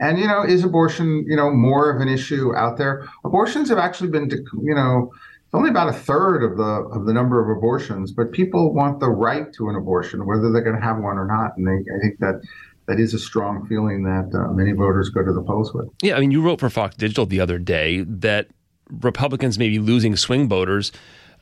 And 0.00 0.18
you 0.18 0.26
know 0.26 0.42
is 0.42 0.64
abortion 0.64 1.24
you 1.28 1.36
know 1.36 1.50
more 1.52 1.88
of 1.90 2.00
an 2.00 2.08
issue 2.08 2.54
out 2.56 2.76
there? 2.76 3.08
Abortions 3.24 3.68
have 3.68 3.78
actually 3.78 4.10
been 4.10 4.28
you 4.62 4.74
know 4.74 5.12
only 5.52 5.70
about 5.70 5.88
a 5.88 5.92
third 5.92 6.42
of 6.42 6.56
the 6.56 6.64
of 6.64 7.06
the 7.06 7.12
number 7.12 7.42
of 7.42 7.56
abortions, 7.56 8.12
but 8.12 8.32
people 8.32 8.74
want 8.74 9.00
the 9.00 9.08
right 9.08 9.52
to 9.54 9.68
an 9.68 9.76
abortion, 9.76 10.26
whether 10.26 10.52
they're 10.52 10.62
going 10.62 10.76
to 10.76 10.82
have 10.82 10.98
one 10.98 11.18
or 11.18 11.26
not. 11.26 11.56
And 11.56 11.66
they, 11.66 11.94
I 11.94 11.98
think 12.00 12.18
that 12.18 12.40
that 12.86 13.00
is 13.00 13.14
a 13.14 13.18
strong 13.18 13.66
feeling 13.66 14.02
that 14.04 14.30
uh, 14.36 14.52
many 14.52 14.72
voters 14.72 15.08
go 15.08 15.24
to 15.24 15.32
the 15.32 15.42
polls 15.42 15.74
with. 15.74 15.88
Yeah, 16.02 16.16
I 16.16 16.20
mean, 16.20 16.30
you 16.30 16.42
wrote 16.42 16.60
for 16.60 16.70
Fox 16.70 16.96
Digital 16.96 17.26
the 17.26 17.40
other 17.40 17.58
day 17.58 18.02
that 18.02 18.48
Republicans 18.90 19.58
may 19.58 19.68
be 19.68 19.78
losing 19.78 20.16
swing 20.16 20.48
voters, 20.48 20.92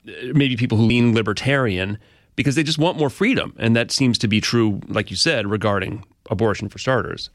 uh, 0.09 0.13
maybe 0.33 0.57
people 0.57 0.79
who 0.79 0.85
lean 0.85 1.15
libertarian, 1.15 1.99
because 2.37 2.55
they 2.55 2.63
just 2.63 2.79
want 2.79 2.99
more 2.99 3.11
freedom, 3.11 3.55
and 3.59 3.77
that 3.77 3.91
seems 3.91 4.19
to 4.19 4.29
be 4.29 4.41
true, 4.41 4.81
like 4.89 5.11
you 5.11 5.17
said, 5.17 5.47
regarding 5.47 6.05
abortion 6.31 6.69
for 6.69 6.79
starters. 6.79 7.31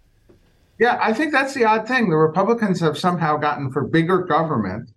Yeah, 0.79 0.97
I 1.01 1.13
think 1.13 1.31
that's 1.31 1.53
the 1.53 1.65
odd 1.65 1.87
thing. 1.87 2.09
The 2.09 2.15
Republicans 2.15 2.79
have 2.79 2.97
somehow 2.97 3.37
gotten 3.37 3.71
for 3.71 3.83
bigger 3.83 4.19
government, 4.23 4.89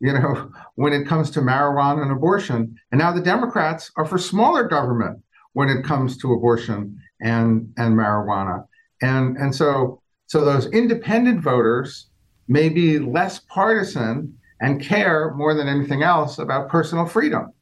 you 0.00 0.12
know, 0.12 0.50
when 0.76 0.92
it 0.92 1.06
comes 1.06 1.30
to 1.30 1.40
marijuana 1.40 2.02
and 2.02 2.10
abortion. 2.10 2.78
And 2.90 2.98
now 2.98 3.12
the 3.12 3.20
Democrats 3.20 3.92
are 3.96 4.06
for 4.06 4.18
smaller 4.18 4.64
government 4.64 5.22
when 5.52 5.68
it 5.68 5.84
comes 5.84 6.16
to 6.18 6.32
abortion 6.32 6.98
and 7.20 7.72
and 7.76 7.96
marijuana. 7.96 8.64
And 9.02 9.36
and 9.36 9.54
so 9.54 10.00
so 10.26 10.44
those 10.44 10.66
independent 10.66 11.42
voters 11.42 12.06
may 12.48 12.68
be 12.68 12.98
less 12.98 13.40
partisan 13.40 14.36
and 14.60 14.80
care 14.80 15.32
more 15.34 15.54
than 15.54 15.68
anything 15.68 16.02
else 16.02 16.38
about 16.38 16.68
personal 16.68 17.06
freedom. 17.06 17.52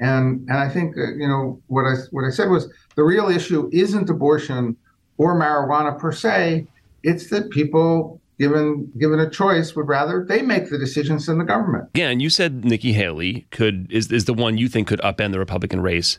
And 0.00 0.46
and 0.48 0.58
I 0.58 0.68
think 0.68 0.96
uh, 0.98 1.14
you 1.14 1.28
know 1.28 1.62
what 1.68 1.84
I 1.84 1.94
what 2.10 2.24
I 2.24 2.30
said 2.30 2.50
was 2.50 2.68
the 2.96 3.04
real 3.04 3.28
issue 3.28 3.70
isn't 3.72 4.10
abortion 4.10 4.76
or 5.18 5.38
marijuana 5.38 5.98
per 5.98 6.12
se. 6.12 6.66
It's 7.02 7.30
that 7.30 7.50
people 7.50 8.20
given 8.38 8.90
given 8.98 9.20
a 9.20 9.30
choice 9.30 9.74
would 9.74 9.88
rather 9.88 10.24
they 10.28 10.42
make 10.42 10.70
the 10.70 10.78
decisions 10.78 11.26
than 11.26 11.38
the 11.38 11.44
government. 11.44 11.88
Yeah, 11.94 12.08
and 12.08 12.20
you 12.20 12.30
said 12.30 12.64
Nikki 12.64 12.92
Haley 12.92 13.46
could 13.50 13.90
is 13.90 14.10
is 14.12 14.26
the 14.26 14.34
one 14.34 14.58
you 14.58 14.68
think 14.68 14.88
could 14.88 15.00
upend 15.00 15.32
the 15.32 15.38
Republican 15.38 15.80
race 15.80 16.18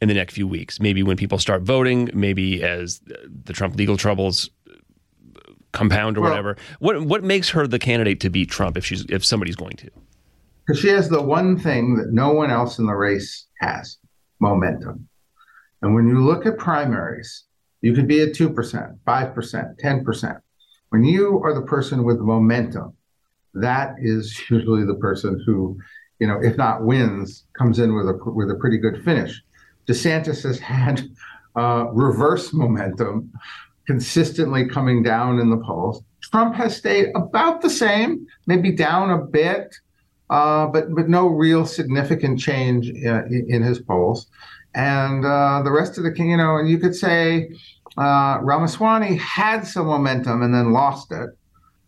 in 0.00 0.08
the 0.08 0.14
next 0.14 0.34
few 0.34 0.46
weeks. 0.46 0.80
Maybe 0.80 1.02
when 1.02 1.16
people 1.16 1.38
start 1.38 1.62
voting, 1.62 2.10
maybe 2.12 2.62
as 2.62 3.00
the 3.44 3.52
Trump 3.52 3.76
legal 3.76 3.96
troubles 3.96 4.50
compound 5.72 6.18
or 6.18 6.20
well, 6.20 6.30
whatever. 6.30 6.56
What 6.80 7.02
what 7.04 7.24
makes 7.24 7.50
her 7.50 7.66
the 7.66 7.78
candidate 7.78 8.20
to 8.20 8.30
beat 8.30 8.50
Trump 8.50 8.76
if 8.76 8.84
she's 8.84 9.04
if 9.06 9.24
somebody's 9.24 9.56
going 9.56 9.76
to? 9.76 9.90
Because 10.66 10.80
she 10.80 10.88
has 10.88 11.08
the 11.08 11.22
one 11.22 11.58
thing 11.58 11.96
that 11.96 12.12
no 12.12 12.32
one 12.32 12.50
else 12.50 12.78
in 12.78 12.86
the 12.86 12.94
race 12.94 13.46
has: 13.60 13.98
momentum. 14.40 15.08
And 15.80 15.94
when 15.94 16.06
you 16.08 16.24
look 16.24 16.46
at 16.46 16.58
primaries, 16.58 17.44
you 17.80 17.92
could 17.94 18.06
be 18.06 18.22
at 18.22 18.34
two 18.34 18.50
percent, 18.50 18.92
five 19.04 19.34
percent, 19.34 19.78
ten 19.78 20.04
percent. 20.04 20.38
When 20.92 21.04
you 21.04 21.40
are 21.42 21.54
the 21.54 21.62
person 21.62 22.04
with 22.04 22.18
momentum, 22.18 22.92
that 23.54 23.94
is 23.98 24.38
usually 24.50 24.84
the 24.84 24.96
person 24.96 25.42
who, 25.46 25.78
you 26.18 26.26
know, 26.26 26.38
if 26.42 26.58
not 26.58 26.84
wins, 26.84 27.44
comes 27.56 27.78
in 27.78 27.94
with 27.94 28.06
a 28.10 28.18
with 28.26 28.50
a 28.50 28.56
pretty 28.56 28.76
good 28.76 29.02
finish. 29.02 29.42
DeSantis 29.88 30.42
has 30.42 30.58
had 30.58 31.08
uh, 31.56 31.86
reverse 31.92 32.52
momentum, 32.52 33.32
consistently 33.86 34.68
coming 34.68 35.02
down 35.02 35.38
in 35.38 35.48
the 35.48 35.56
polls. 35.56 36.02
Trump 36.20 36.54
has 36.56 36.76
stayed 36.76 37.06
about 37.14 37.62
the 37.62 37.70
same, 37.70 38.26
maybe 38.46 38.70
down 38.70 39.12
a 39.12 39.24
bit, 39.24 39.74
uh, 40.28 40.66
but 40.66 40.94
but 40.94 41.08
no 41.08 41.26
real 41.26 41.64
significant 41.64 42.38
change 42.38 42.90
uh, 43.06 43.24
in, 43.30 43.46
in 43.48 43.62
his 43.62 43.78
polls. 43.80 44.26
And 44.74 45.24
uh, 45.24 45.62
the 45.64 45.72
rest 45.72 45.96
of 45.96 46.04
the, 46.04 46.12
you 46.14 46.36
know, 46.36 46.58
and 46.58 46.68
you 46.68 46.76
could 46.76 46.94
say 46.94 47.48
uh, 47.98 48.38
Ramaswamy 48.42 49.16
had 49.16 49.66
some 49.66 49.86
momentum 49.86 50.42
and 50.42 50.54
then 50.54 50.72
lost 50.72 51.12
it 51.12 51.30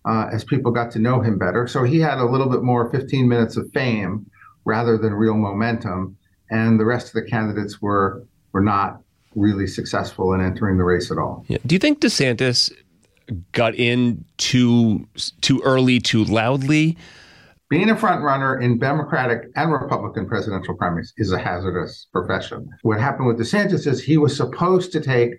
uh, 0.05 0.29
as 0.33 0.45
people 0.45 0.71
got 0.71 0.91
to 0.93 0.99
know 0.99 1.21
him 1.21 1.39
better. 1.39 1.67
So 1.67 1.83
he 1.83 2.01
had 2.01 2.19
a 2.19 2.25
little 2.25 2.49
bit 2.49 2.63
more 2.63 2.91
15 2.91 3.29
minutes 3.29 3.57
of 3.57 3.71
fame 3.73 4.27
rather 4.65 4.99
than 4.99 5.15
real 5.15 5.35
momentum 5.35 6.17
and 6.51 6.79
the 6.79 6.85
rest 6.85 7.09
of 7.09 7.15
the 7.15 7.23
candidates 7.23 7.81
were 7.81 8.25
were 8.53 8.63
not 8.63 9.01
really 9.35 9.67
successful 9.67 10.33
in 10.33 10.41
entering 10.41 10.79
the 10.79 10.85
race 10.85 11.11
at 11.11 11.19
all. 11.19 11.45
Yeah. 11.49 11.59
Do 11.67 11.75
you 11.75 11.79
think 11.79 12.01
DeSantis 12.01 12.71
got 13.53 13.75
in 13.75 14.25
too 14.37 15.07
too 15.41 15.61
early, 15.65 15.99
too 15.99 16.25
loudly? 16.25 16.97
Being 17.71 17.91
a 17.91 17.97
front 17.97 18.23
runner 18.23 18.61
in 18.61 18.79
Democratic 18.79 19.49
and 19.57 19.73
Republican 19.73 20.29
presidential 20.29 20.77
primaries 20.77 21.13
is 21.17 21.33
a 21.33 21.39
hazardous 21.39 22.07
profession. 22.13 22.69
What 22.83 23.01
happened 23.01 23.27
with 23.27 23.39
DeSantis 23.39 23.87
is 23.87 24.03
he 24.03 24.19
was 24.19 24.37
supposed 24.37 24.93
to 24.93 25.01
take, 25.01 25.33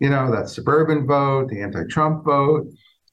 you 0.00 0.08
know, 0.08 0.30
that 0.30 0.48
suburban 0.48 1.06
vote, 1.06 1.48
the 1.48 1.60
anti-Trump 1.60 2.24
vote, 2.24 2.66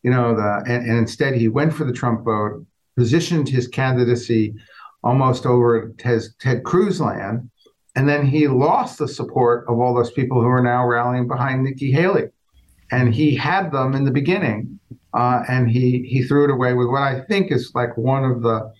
you 0.03 0.09
know, 0.09 0.35
the 0.35 0.63
and, 0.65 0.89
and 0.89 0.97
instead 0.97 1.35
he 1.35 1.47
went 1.47 1.73
for 1.73 1.83
the 1.83 1.93
Trump 1.93 2.23
vote, 2.23 2.65
positioned 2.95 3.47
his 3.47 3.67
candidacy 3.67 4.55
almost 5.03 5.45
over 5.45 5.93
Ted, 5.97 6.21
Ted 6.39 6.63
Cruz 6.63 6.99
land. 6.99 7.49
And 7.95 8.07
then 8.07 8.25
he 8.25 8.47
lost 8.47 8.99
the 8.99 9.07
support 9.07 9.65
of 9.67 9.79
all 9.79 9.93
those 9.93 10.11
people 10.11 10.41
who 10.41 10.47
are 10.47 10.61
now 10.61 10.85
rallying 10.85 11.27
behind 11.27 11.63
Nikki 11.63 11.91
Haley. 11.91 12.25
And 12.91 13.13
he 13.13 13.35
had 13.35 13.71
them 13.71 13.93
in 13.95 14.05
the 14.05 14.11
beginning, 14.11 14.79
uh, 15.13 15.43
and 15.49 15.69
he 15.69 16.03
he 16.07 16.23
threw 16.23 16.45
it 16.45 16.51
away 16.51 16.73
with 16.73 16.87
what 16.87 17.01
I 17.01 17.19
think 17.21 17.51
is 17.51 17.71
like 17.75 17.97
one 17.97 18.23
of 18.23 18.41
the 18.41 18.71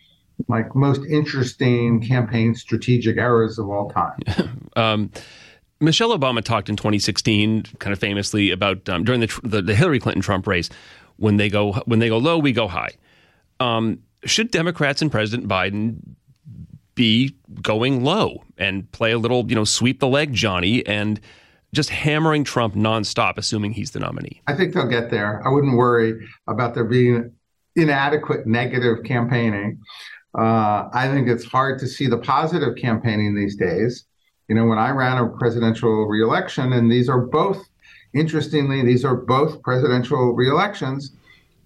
like 0.48 0.74
most 0.76 1.02
interesting 1.10 2.00
campaign 2.00 2.56
strategic 2.56 3.18
errors 3.18 3.60
of 3.60 3.70
all 3.70 3.90
time. 3.90 4.20
um, 4.78 5.12
Michelle 5.80 6.18
Obama 6.18 6.44
talked 6.44 6.70
in 6.70 6.76
2016, 6.76 7.64
kind 7.80 7.94
of 7.94 8.00
famously, 8.00 8.52
about 8.52 8.88
um, 8.90 9.04
during 9.04 9.22
the, 9.22 9.40
the, 9.44 9.62
the 9.62 9.76
Hillary 9.76 10.00
Clinton 10.00 10.22
Trump 10.22 10.48
race, 10.48 10.70
when 11.18 11.38
they 11.38 11.50
go 11.50 11.74
when 11.86 12.00
they 12.00 12.10
go 12.10 12.18
low, 12.18 12.38
we 12.38 12.52
go 12.52 12.68
high. 12.68 12.92
Um, 13.60 14.00
should 14.24 14.52
Democrats 14.52 15.02
and 15.02 15.12
President 15.12 15.48
Biden 15.48 15.98
be 16.96 17.36
going 17.62 18.04
low 18.04 18.44
and 18.58 18.92
play 18.92 19.12
a 19.12 19.18
little, 19.18 19.46
you 19.48 19.56
know, 19.56 19.64
sweep 19.64 20.00
the 20.00 20.08
leg 20.08 20.34
Johnny 20.34 20.86
and 20.86 21.20
just 21.74 21.90
hammering 21.90 22.44
Trump 22.44 22.74
nonstop, 22.74 23.38
assuming 23.38 23.72
he's 23.72 23.92
the 23.92 24.00
nominee? 24.00 24.42
I 24.48 24.56
think 24.56 24.74
they'll 24.74 24.90
get 24.90 25.12
there. 25.12 25.46
I 25.46 25.50
wouldn't 25.50 25.78
worry 25.78 26.28
about 26.48 26.74
there 26.74 26.86
being 26.86 27.32
inadequate 27.76 28.48
negative 28.48 29.04
campaigning. 29.04 29.80
Uh, 30.38 30.90
I 30.94 31.10
think 31.12 31.28
it's 31.28 31.46
hard 31.46 31.80
to 31.80 31.88
see 31.88 32.08
the 32.08 32.18
positive 32.18 32.76
campaigning 32.76 33.36
these 33.36 33.56
days. 33.56 34.07
You 34.48 34.56
know, 34.56 34.66
when 34.66 34.78
I 34.78 34.92
ran 34.92 35.18
a 35.18 35.28
presidential 35.28 36.06
reelection, 36.06 36.74
and 36.74 36.92
these 36.92 37.10
are 37.10 37.22
both, 37.22 37.68
interestingly, 38.14 38.84
these 38.84 39.04
are 39.04 39.16
both 39.16 39.62
presidential 39.62 40.34
reelections 40.34 41.12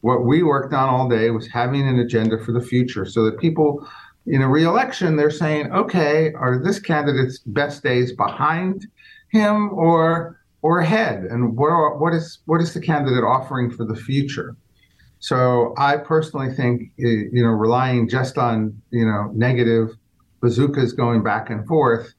what 0.02 0.26
we 0.26 0.44
worked 0.44 0.74
on 0.74 0.90
all 0.90 1.08
day 1.08 1.30
was 1.30 1.48
having 1.48 1.88
an 1.88 2.00
agenda 2.00 2.38
for 2.44 2.52
the 2.52 2.62
future 2.62 3.06
so 3.06 3.24
that 3.24 3.40
people 3.40 3.88
in 4.28 4.42
a 4.42 4.48
reelection, 4.48 5.16
they're 5.16 5.32
saying, 5.32 5.72
okay, 5.72 6.32
are 6.34 6.60
this 6.60 6.80
candidate's 6.80 7.40
best 7.40 7.82
days 7.82 8.12
behind 8.12 8.88
him 9.30 9.70
or 9.74 10.38
or 10.64 10.80
ahead? 10.80 11.24
And 11.24 11.58
what 11.58 11.70
are, 11.70 11.98
what 11.98 12.14
is 12.14 12.40
what 12.46 12.62
is 12.62 12.74
the 12.74 12.82
candidate 12.82 13.24
offering 13.24 13.72
for 13.72 13.86
the 13.86 13.96
future? 13.96 14.56
So 15.20 15.74
I 15.78 15.98
personally 15.98 16.54
think, 16.54 16.92
you 16.98 17.44
know, 17.44 17.50
relying 17.50 18.10
just 18.10 18.38
on 18.38 18.80
you 18.92 19.06
know 19.06 19.32
negative 19.34 19.90
bazookas 20.40 20.94
going 20.94 21.24
back 21.24 21.50
and 21.50 21.66
forth, 21.68 22.14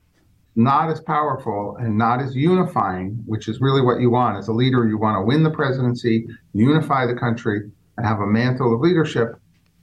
not 0.55 0.91
as 0.91 1.01
powerful 1.01 1.77
and 1.81 1.97
not 1.97 2.21
as 2.21 2.37
unifying, 2.37 3.23
which 3.27 3.49
is 3.49 3.61
really 3.61 3.81
what 3.81 4.01
you 4.01 4.11
want 4.11 4.37
as 4.37 4.49
a 4.49 4.53
leader. 4.53 4.87
You 4.87 4.99
want 4.99 5.17
to 5.17 5.23
win 5.23 5.43
the 5.43 5.51
presidency, 5.51 6.27
unify 6.53 7.07
the 7.07 7.15
country, 7.15 7.71
and 7.97 8.07
have 8.07 8.21
a 8.21 8.27
mantle 8.27 8.75
of 8.75 8.81
leadership 8.81 9.37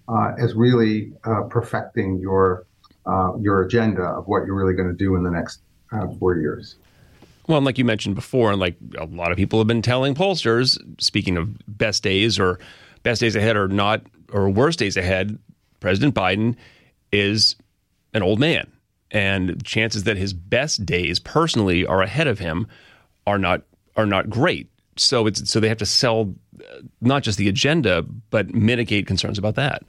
uh, 0.07 0.33
as 0.39 0.53
really 0.53 1.11
uh, 1.23 1.43
perfecting 1.43 2.19
your 2.19 2.65
uh, 3.05 3.35
your 3.39 3.63
agenda 3.63 4.03
of 4.03 4.27
what 4.27 4.45
you're 4.45 4.55
really 4.55 4.73
going 4.73 4.89
to 4.89 4.95
do 4.95 5.15
in 5.15 5.23
the 5.23 5.31
next 5.31 5.61
uh, 5.91 6.07
four 6.19 6.37
years. 6.37 6.75
Well, 7.47 7.57
and 7.57 7.65
like 7.65 7.79
you 7.79 7.85
mentioned 7.85 8.13
before, 8.13 8.51
and 8.51 8.59
like 8.59 8.75
a 8.97 9.05
lot 9.05 9.31
of 9.31 9.37
people 9.37 9.59
have 9.59 9.67
been 9.67 9.81
telling 9.81 10.13
pollsters, 10.13 10.77
speaking 11.01 11.35
of 11.35 11.49
best 11.67 12.03
days 12.03 12.37
or 12.37 12.59
best 13.01 13.21
days 13.21 13.35
ahead 13.35 13.55
or 13.55 13.67
not 13.67 14.03
or 14.31 14.49
worst 14.49 14.77
days 14.77 14.97
ahead, 14.97 15.39
President 15.79 16.13
Biden 16.13 16.55
is 17.11 17.55
an 18.13 18.21
old 18.21 18.39
man, 18.39 18.71
and 19.11 19.63
chances 19.63 20.03
that 20.03 20.17
his 20.17 20.33
best 20.33 20.85
days 20.85 21.19
personally 21.19 21.85
are 21.85 22.01
ahead 22.01 22.27
of 22.27 22.39
him 22.39 22.67
are 23.25 23.37
not 23.37 23.63
are 23.95 24.05
not 24.05 24.29
great. 24.29 24.69
So 24.97 25.27
it's 25.27 25.49
so 25.49 25.59
they 25.59 25.69
have 25.69 25.77
to 25.77 25.85
sell 25.85 26.33
uh, 26.59 26.81
not 27.01 27.23
just 27.23 27.37
the 27.37 27.47
agenda, 27.47 28.03
but 28.29 28.53
mitigate 28.53 29.07
concerns 29.07 29.37
about 29.37 29.55
that. 29.55 29.83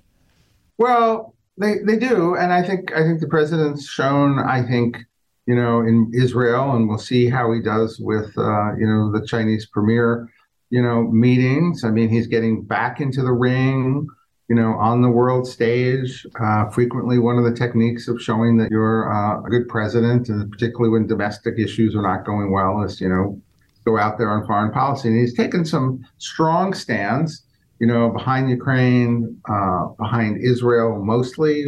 Well, 0.78 1.34
they 1.58 1.78
they 1.86 1.98
do, 1.98 2.36
and 2.36 2.52
I 2.52 2.62
think 2.62 2.92
I 2.94 3.02
think 3.02 3.20
the 3.20 3.28
president's 3.28 3.88
shown. 3.88 4.38
I 4.38 4.62
think 4.62 4.98
you 5.46 5.54
know 5.54 5.80
in 5.80 6.10
Israel, 6.14 6.72
and 6.72 6.88
we'll 6.88 6.98
see 6.98 7.28
how 7.28 7.52
he 7.52 7.60
does 7.60 7.98
with 7.98 8.36
uh, 8.38 8.74
you 8.76 8.86
know 8.86 9.12
the 9.12 9.26
Chinese 9.26 9.66
premier. 9.66 10.28
You 10.70 10.82
know 10.82 11.02
meetings. 11.02 11.84
I 11.84 11.90
mean, 11.90 12.08
he's 12.08 12.28
getting 12.28 12.62
back 12.62 13.00
into 13.00 13.22
the 13.22 13.32
ring. 13.32 14.06
You 14.50 14.56
know, 14.56 14.72
on 14.74 15.00
the 15.00 15.08
world 15.08 15.46
stage, 15.46 16.26
uh, 16.40 16.68
frequently 16.70 17.18
one 17.20 17.38
of 17.38 17.44
the 17.44 17.54
techniques 17.54 18.08
of 18.08 18.20
showing 18.20 18.56
that 18.58 18.68
you're 18.70 19.10
uh, 19.10 19.40
a 19.46 19.48
good 19.48 19.68
president, 19.68 20.28
and 20.28 20.50
particularly 20.50 20.90
when 20.90 21.06
domestic 21.06 21.54
issues 21.56 21.94
are 21.94 22.02
not 22.02 22.26
going 22.26 22.50
well, 22.50 22.82
is 22.82 23.00
you 23.00 23.08
know 23.08 23.40
go 23.84 23.98
out 23.98 24.18
there 24.18 24.30
on 24.30 24.46
foreign 24.46 24.72
policy. 24.72 25.08
And 25.08 25.18
he's 25.18 25.34
taken 25.34 25.64
some 25.64 26.04
strong 26.18 26.74
stands, 26.74 27.44
you 27.78 27.86
know, 27.86 28.10
behind 28.10 28.50
Ukraine, 28.50 29.40
uh, 29.48 29.86
behind 29.98 30.42
Israel 30.42 31.02
mostly. 31.02 31.66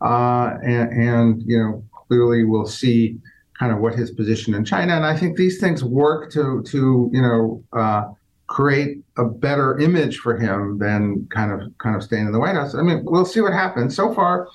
Uh, 0.00 0.54
and, 0.64 0.90
and, 0.92 1.42
you 1.44 1.58
know, 1.58 1.84
clearly 2.08 2.44
we'll 2.44 2.66
see 2.66 3.18
kind 3.58 3.72
of 3.72 3.78
what 3.78 3.94
his 3.94 4.10
position 4.10 4.54
in 4.54 4.64
China. 4.64 4.94
And 4.94 5.04
I 5.04 5.16
think 5.16 5.36
these 5.36 5.60
things 5.60 5.84
work 5.84 6.30
to, 6.32 6.62
to 6.62 7.10
you 7.12 7.20
know, 7.20 7.62
uh, 7.72 8.04
create 8.50 8.98
a 9.16 9.24
better 9.24 9.78
image 9.78 10.18
for 10.18 10.36
him 10.36 10.76
than 10.78 11.24
kind 11.30 11.52
of 11.52 11.72
kind 11.78 11.94
of 11.94 12.02
staying 12.02 12.26
in 12.26 12.32
the 12.32 12.38
White 12.40 12.56
House. 12.56 12.74
I 12.74 12.82
mean, 12.82 13.04
we'll 13.04 13.24
see 13.24 13.40
what 13.40 13.52
happens. 13.52 13.94
So 13.94 14.12
far, 14.12 14.48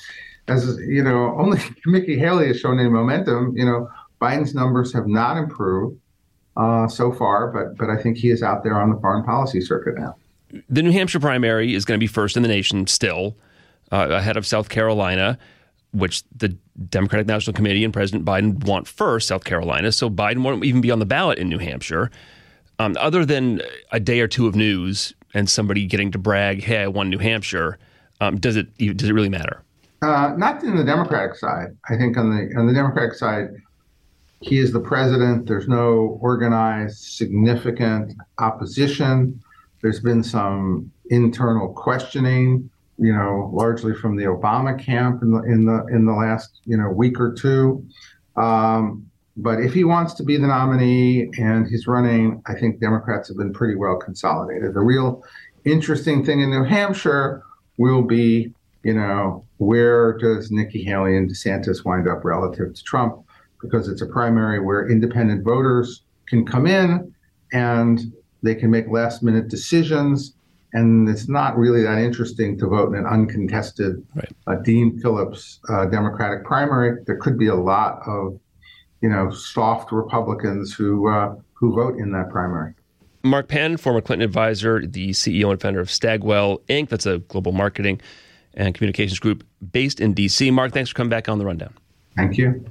as 0.49 0.77
you 0.85 1.01
know, 1.01 1.33
only 1.39 1.59
Nikki 1.85 2.19
Haley 2.19 2.47
has 2.47 2.59
shown 2.59 2.77
any 2.77 2.89
momentum. 2.89 3.57
You 3.57 3.65
know, 3.65 3.89
Biden's 4.21 4.53
numbers 4.53 4.93
have 4.93 5.07
not 5.07 5.37
improved 5.37 5.97
uh, 6.57 6.89
so 6.89 7.13
far, 7.13 7.47
but 7.47 7.77
but 7.77 7.89
I 7.89 8.01
think 8.01 8.17
he 8.17 8.29
is 8.29 8.43
out 8.43 8.63
there 8.63 8.79
on 8.79 8.89
the 8.93 8.99
foreign 8.99 9.23
policy 9.23 9.61
circuit 9.61 9.97
now. 9.97 10.15
the 10.69 10.83
New 10.83 10.91
Hampshire 10.91 11.21
primary 11.21 11.73
is 11.73 11.85
going 11.85 11.97
to 11.97 12.03
be 12.03 12.07
first 12.07 12.35
in 12.35 12.43
the 12.43 12.49
nation 12.49 12.87
still, 12.87 13.37
uh, 13.93 14.09
ahead 14.11 14.35
of 14.35 14.45
South 14.45 14.67
Carolina, 14.67 15.37
which 15.93 16.23
the 16.35 16.55
Democratic 16.89 17.27
National 17.27 17.53
Committee 17.53 17.85
and 17.85 17.93
President 17.93 18.25
Biden 18.25 18.61
want 18.65 18.89
first, 18.89 19.29
South 19.29 19.45
Carolina. 19.45 19.93
So 19.93 20.09
Biden 20.09 20.43
won't 20.43 20.65
even 20.65 20.81
be 20.81 20.91
on 20.91 20.99
the 20.99 21.05
ballot 21.05 21.39
in 21.39 21.47
New 21.47 21.59
Hampshire. 21.59 22.11
Um, 22.79 22.95
other 22.99 23.25
than 23.25 23.61
a 23.91 23.99
day 23.99 24.19
or 24.19 24.27
two 24.27 24.47
of 24.47 24.55
news 24.55 25.13
and 25.33 25.49
somebody 25.49 25.85
getting 25.85 26.11
to 26.11 26.17
brag, 26.17 26.63
"Hey, 26.63 26.83
I 26.83 26.87
won 26.87 27.09
New 27.09 27.19
Hampshire," 27.19 27.77
um, 28.21 28.37
does 28.37 28.55
it 28.55 28.77
does 28.97 29.09
it 29.09 29.13
really 29.13 29.29
matter? 29.29 29.61
Uh, 30.01 30.33
not 30.37 30.63
in 30.63 30.75
the 30.75 30.83
Democratic 30.83 31.35
side. 31.35 31.75
I 31.89 31.97
think 31.97 32.17
on 32.17 32.29
the 32.29 32.59
on 32.59 32.67
the 32.67 32.73
Democratic 32.73 33.13
side, 33.13 33.49
he 34.41 34.59
is 34.59 34.71
the 34.71 34.79
president. 34.79 35.47
There's 35.47 35.67
no 35.67 36.19
organized, 36.21 36.97
significant 37.03 38.13
opposition. 38.39 39.39
There's 39.81 39.99
been 39.99 40.23
some 40.23 40.91
internal 41.09 41.69
questioning, 41.73 42.69
you 42.97 43.13
know, 43.13 43.49
largely 43.53 43.93
from 43.95 44.15
the 44.15 44.25
Obama 44.25 44.77
camp 44.77 45.21
in 45.21 45.31
the 45.31 45.41
in 45.43 45.65
the 45.65 45.85
in 45.87 46.05
the 46.05 46.13
last 46.13 46.61
you 46.65 46.77
know 46.77 46.89
week 46.89 47.19
or 47.19 47.33
two. 47.33 47.85
Um, 48.35 49.09
but 49.37 49.59
if 49.59 49.73
he 49.73 49.83
wants 49.83 50.13
to 50.15 50.23
be 50.23 50.37
the 50.37 50.47
nominee 50.47 51.29
and 51.37 51.67
he's 51.67 51.87
running, 51.87 52.41
I 52.45 52.53
think 52.53 52.79
Democrats 52.79 53.27
have 53.27 53.37
been 53.37 53.53
pretty 53.53 53.75
well 53.75 53.97
consolidated. 53.97 54.73
The 54.73 54.79
real 54.81 55.23
interesting 55.65 56.23
thing 56.23 56.39
in 56.39 56.51
New 56.51 56.63
Hampshire 56.63 57.43
will 57.77 58.01
be, 58.01 58.53
you 58.83 58.93
know, 58.93 59.45
where 59.57 60.17
does 60.17 60.51
Nikki 60.51 60.83
Haley 60.83 61.17
and 61.17 61.29
DeSantis 61.29 61.83
wind 61.83 62.07
up 62.07 62.23
relative 62.23 62.73
to 62.73 62.83
Trump? 62.83 63.25
Because 63.61 63.87
it's 63.89 64.01
a 64.01 64.05
primary 64.05 64.59
where 64.59 64.89
independent 64.89 65.43
voters 65.43 66.03
can 66.27 66.45
come 66.45 66.67
in 66.67 67.13
and 67.51 68.13
they 68.41 68.55
can 68.55 68.69
make 68.69 68.87
last 68.87 69.23
minute 69.23 69.47
decisions. 69.49 70.33
And 70.73 71.09
it's 71.09 71.27
not 71.27 71.57
really 71.57 71.83
that 71.83 71.97
interesting 71.97 72.57
to 72.59 72.67
vote 72.67 72.93
in 72.93 72.99
an 72.99 73.05
uncontested 73.05 74.05
right. 74.13 74.31
uh, 74.47 74.55
Dean 74.57 74.99
Phillips 74.99 75.59
uh, 75.69 75.85
Democratic 75.85 76.43
primary. 76.43 77.01
There 77.05 77.17
could 77.17 77.37
be 77.37 77.47
a 77.47 77.55
lot 77.55 78.01
of, 78.05 78.39
you 79.01 79.09
know, 79.09 79.29
soft 79.29 79.91
Republicans 79.91 80.73
who 80.73 81.07
uh, 81.07 81.35
who 81.53 81.73
vote 81.73 81.97
in 81.97 82.11
that 82.11 82.29
primary. 82.29 82.73
Mark 83.23 83.47
Penn, 83.47 83.77
former 83.77 84.01
Clinton 84.01 84.23
advisor, 84.23 84.85
the 84.85 85.09
CEO 85.09 85.49
and 85.49 85.59
founder 85.59 85.79
of 85.79 85.89
Stagwell 85.89 86.59
Inc., 86.69 86.89
that's 86.89 87.07
a 87.07 87.19
global 87.19 87.51
marketing 87.51 87.99
and 88.53 88.75
communications 88.75 89.19
group 89.19 89.43
based 89.71 89.99
in 89.99 90.13
D.C. 90.13 90.51
Mark, 90.51 90.71
thanks 90.73 90.91
for 90.91 90.95
coming 90.95 91.09
back 91.09 91.27
on 91.27 91.39
the 91.39 91.45
rundown. 91.45 91.73
Thank 92.15 92.37
you. 92.37 92.65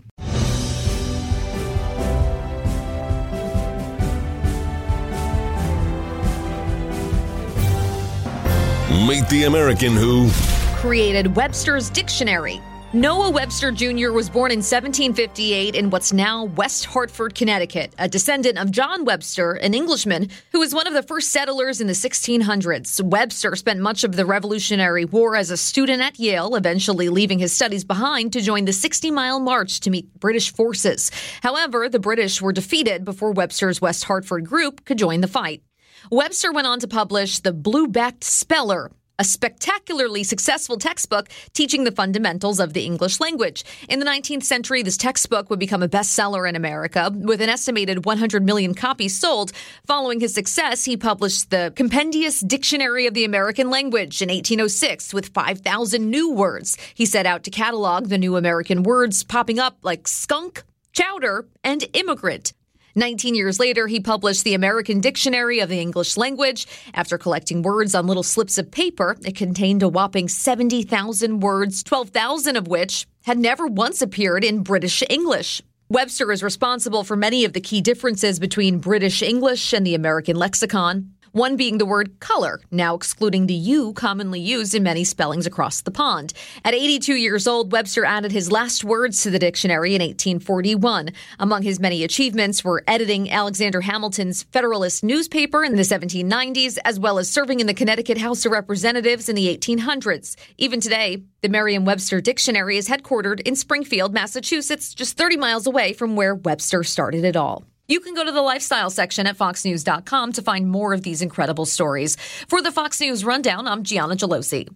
Meet 9.09 9.29
the 9.29 9.45
American 9.47 9.95
who 9.97 10.31
created 10.77 11.35
Webster's 11.35 11.91
Dictionary. 11.91 12.63
Noah 12.95 13.31
Webster 13.31 13.73
Jr. 13.73 14.13
was 14.13 14.31
born 14.31 14.53
in 14.53 14.59
1758 14.59 15.75
in 15.75 15.91
what's 15.91 16.13
now 16.13 16.45
West 16.45 16.85
Hartford, 16.85 17.35
Connecticut, 17.35 17.93
a 17.99 18.09
descendant 18.09 18.57
of 18.57 18.71
John 18.71 19.05
Webster, 19.05 19.55
an 19.55 19.75
Englishman 19.75 20.29
who 20.53 20.61
was 20.61 20.73
one 20.73 20.87
of 20.87 20.93
the 20.93 21.03
first 21.03 21.33
settlers 21.33 21.81
in 21.81 21.89
the 21.89 21.93
1600s. 21.93 23.03
Webster 23.03 23.57
spent 23.57 23.81
much 23.81 24.05
of 24.05 24.15
the 24.15 24.25
Revolutionary 24.25 25.05
War 25.07 25.35
as 25.35 25.51
a 25.51 25.57
student 25.57 26.03
at 26.03 26.21
Yale, 26.21 26.55
eventually 26.55 27.09
leaving 27.09 27.41
his 27.41 27.53
studies 27.53 27.83
behind 27.83 28.33
to 28.33 28.41
join 28.41 28.65
the 28.65 28.73
60 28.73 29.11
mile 29.11 29.41
march 29.41 29.81
to 29.81 29.91
meet 29.91 30.15
British 30.21 30.53
forces. 30.53 31.11
However, 31.43 31.89
the 31.89 31.99
British 31.99 32.41
were 32.41 32.53
defeated 32.53 33.05
before 33.05 33.33
Webster's 33.33 33.81
West 33.81 34.05
Hartford 34.05 34.47
group 34.47 34.85
could 34.85 34.99
join 34.99 35.21
the 35.21 35.27
fight. 35.27 35.65
Webster 36.13 36.53
went 36.53 36.69
on 36.69 36.79
to 36.79 36.87
publish 36.87 37.41
The 37.41 37.53
Blue 37.53 37.89
Backed 37.89 38.23
Speller, 38.23 38.93
a 39.19 39.25
spectacularly 39.25 40.25
successful 40.25 40.77
textbook 40.77 41.29
teaching 41.53 41.85
the 41.85 41.93
fundamentals 41.93 42.59
of 42.59 42.73
the 42.73 42.85
English 42.85 43.21
language. 43.21 43.65
In 43.89 44.01
the 44.01 44.07
19th 44.07 44.43
century, 44.43 44.83
this 44.83 44.97
textbook 44.97 45.51
would 45.51 45.59
become 45.59 45.83
a 45.83 45.89
bestseller 45.89 46.49
in 46.49 46.57
America, 46.57 47.13
with 47.15 47.41
an 47.41 47.49
estimated 47.49 48.05
100 48.05 48.45
million 48.45 48.75
copies 48.75 49.17
sold. 49.17 49.53
Following 49.87 50.21
his 50.21 50.35
success, 50.35 50.85
he 50.85 50.97
published 50.97 51.51
the 51.51 51.73
Compendious 51.77 52.41
Dictionary 52.41 53.07
of 53.07 53.15
the 53.15 53.25
American 53.25 53.71
Language 53.71 54.21
in 54.21 54.29
1806 54.29 55.15
with 55.15 55.29
5,000 55.29 56.11
new 56.11 56.33
words. 56.33 56.77
He 56.95 57.07
set 57.07 57.27
out 57.27 57.45
to 57.45 57.51
catalog 57.51 58.09
the 58.09 58.19
new 58.19 58.37
American 58.37 58.83
words 58.83 59.23
popping 59.23 59.59
up 59.59 59.79
like 59.83 60.09
skunk, 60.09 60.65
chowder, 60.93 61.47
and 61.63 61.85
immigrant. 61.93 62.53
19 62.97 63.35
years 63.35 63.59
later, 63.59 63.89
he 63.89 63.99
published 63.99 64.45
the 64.45 64.55
American 64.55 65.01
Dictionary 65.01 65.59
of 65.59 65.69
the 65.69 65.81
English 65.81 66.17
Language. 66.17 66.67
After 66.95 67.19
collecting 67.19 67.63
words 67.63 67.95
on 67.95 68.07
little 68.07 68.23
slips 68.23 68.57
of 68.57 68.71
paper, 68.71 69.17
it 69.25 69.35
contained 69.35 69.83
a 69.83 69.89
whopping 69.89 70.29
70,000 70.29 71.41
words, 71.41 71.83
12,000 71.83 72.57
of 72.57 72.69
which 72.69 73.07
had 73.25 73.39
never 73.39 73.67
once 73.67 74.01
appeared 74.01 74.45
in 74.45 74.63
British 74.63 75.03
English. 75.11 75.61
Webster 75.89 76.31
is 76.33 76.43
responsible 76.43 77.05
for 77.05 77.17
many 77.17 77.45
of 77.45 77.53
the 77.53 77.61
key 77.61 77.81
differences 77.81 78.39
between 78.39 78.79
British 78.79 79.23
English 79.23 79.73
and 79.73 79.87
the 79.87 79.95
American 79.95 80.37
lexicon 80.37 81.14
one 81.35 81.57
being 81.57 81.79
the 81.79 81.85
word 81.85 82.21
color, 82.21 82.61
now 82.71 82.95
excluding 82.95 83.49
the 83.49 83.55
U 83.55 83.93
commonly 83.93 84.39
used 84.39 84.73
in 84.73 84.85
many 84.85 85.03
spellings 85.03 85.47
across 85.47 85.81
the 85.81 85.91
pond. 85.91 86.33
At 86.65 86.75
82 86.75 87.15
years 87.15 87.49
old, 87.49 87.73
Webster 87.73 88.05
added 88.05 88.31
his 88.31 88.53
last 88.53 88.85
words 88.85 89.21
to 89.25 89.31
the 89.31 89.41
dictionary 89.41 89.97
in 89.97 90.01
1841. 90.01 91.11
Among 91.41 91.63
his 91.63 91.81
many 91.81 92.05
achievements 92.05 92.63
were 92.63 92.85
editing 92.87 93.33
Alexander 93.33 93.81
Hamilton's 93.81 94.45
Federalist 94.45 95.03
newspaper 95.03 95.65
in 95.65 95.75
the 95.75 95.83
1790s, 95.83 96.79
as 96.85 97.01
well 97.01 97.19
as 97.19 97.29
serving 97.29 97.59
in 97.59 97.67
the 97.67 97.75
Connecticut 97.75 98.19
House 98.19 98.47
of 98.47 98.53
Representatives 98.53 99.29
in 99.29 99.35
the 99.35 99.59
1800s. 99.59 100.37
Even 100.57 100.81
today, 100.81 101.25
the 101.43 101.49
Merriam 101.49 101.85
Webster 101.85 102.21
Dictionary 102.21 102.77
is 102.77 102.89
headquartered 102.89 103.41
in 103.41 103.57
Springfield, 103.57 104.15
Massachusetts, 104.15 104.95
just 104.95 105.17
30 105.17 105.37
miles 105.37 105.67
away 105.67 105.95
from 105.95 106.15
where 106.15 106.37
Webster 106.37 106.85
started 106.85 107.25
it 107.25 107.35
all. 107.35 107.65
You 107.87 108.01
can 108.01 108.15
go 108.15 108.25
to 108.25 108.33
the 108.33 108.41
lifestyle 108.41 108.89
section 108.89 109.27
at 109.27 109.37
foxnews.com 109.37 110.33
to 110.33 110.43
find 110.43 110.71
more 110.71 110.95
of 110.95 111.03
these 111.03 111.21
incredible 111.21 111.67
stories. 111.67 112.17
For 112.49 112.63
the 112.63 112.73
Fox 112.73 112.99
News 112.99 113.27
Rundown, 113.27 113.69
I'm 113.69 113.83
Gianna 113.83 114.17
Gelosi. 114.17 114.69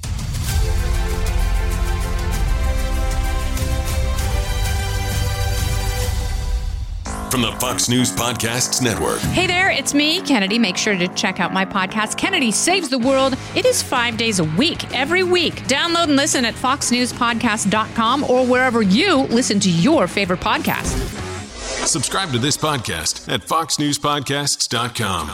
From 7.30 7.42
the 7.42 7.52
Fox 7.60 7.88
News 7.88 8.10
Podcasts 8.10 8.82
Network. 8.82 9.20
Hey 9.20 9.46
there, 9.46 9.70
it's 9.70 9.94
me, 9.94 10.20
Kennedy. 10.22 10.58
Make 10.58 10.76
sure 10.76 10.96
to 10.96 11.08
check 11.08 11.40
out 11.40 11.52
my 11.52 11.64
podcast, 11.64 12.18
Kennedy 12.18 12.50
Saves 12.50 12.90
the 12.90 12.98
World. 12.98 13.36
It 13.54 13.64
is 13.64 13.82
five 13.82 14.18
days 14.18 14.38
a 14.38 14.44
week, 14.44 14.94
every 14.94 15.22
week. 15.22 15.54
Download 15.64 16.04
and 16.04 16.16
listen 16.16 16.44
at 16.44 16.54
foxnewspodcast.com 16.54 18.24
or 18.24 18.46
wherever 18.46 18.82
you 18.82 19.16
listen 19.28 19.60
to 19.60 19.70
your 19.70 20.06
favorite 20.06 20.40
podcast. 20.40 21.27
Subscribe 21.86 22.30
to 22.32 22.38
this 22.38 22.56
podcast 22.56 23.32
at 23.32 23.40
foxnewspodcasts.com. 23.40 25.30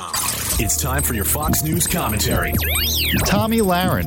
It's 0.61 0.81
time 0.81 1.03
for 1.03 1.15
your 1.15 1.25
Fox 1.25 1.63
News 1.65 1.87
commentary. 1.87 2.53
Tomi 3.27 3.59
Lahren. 3.59 4.07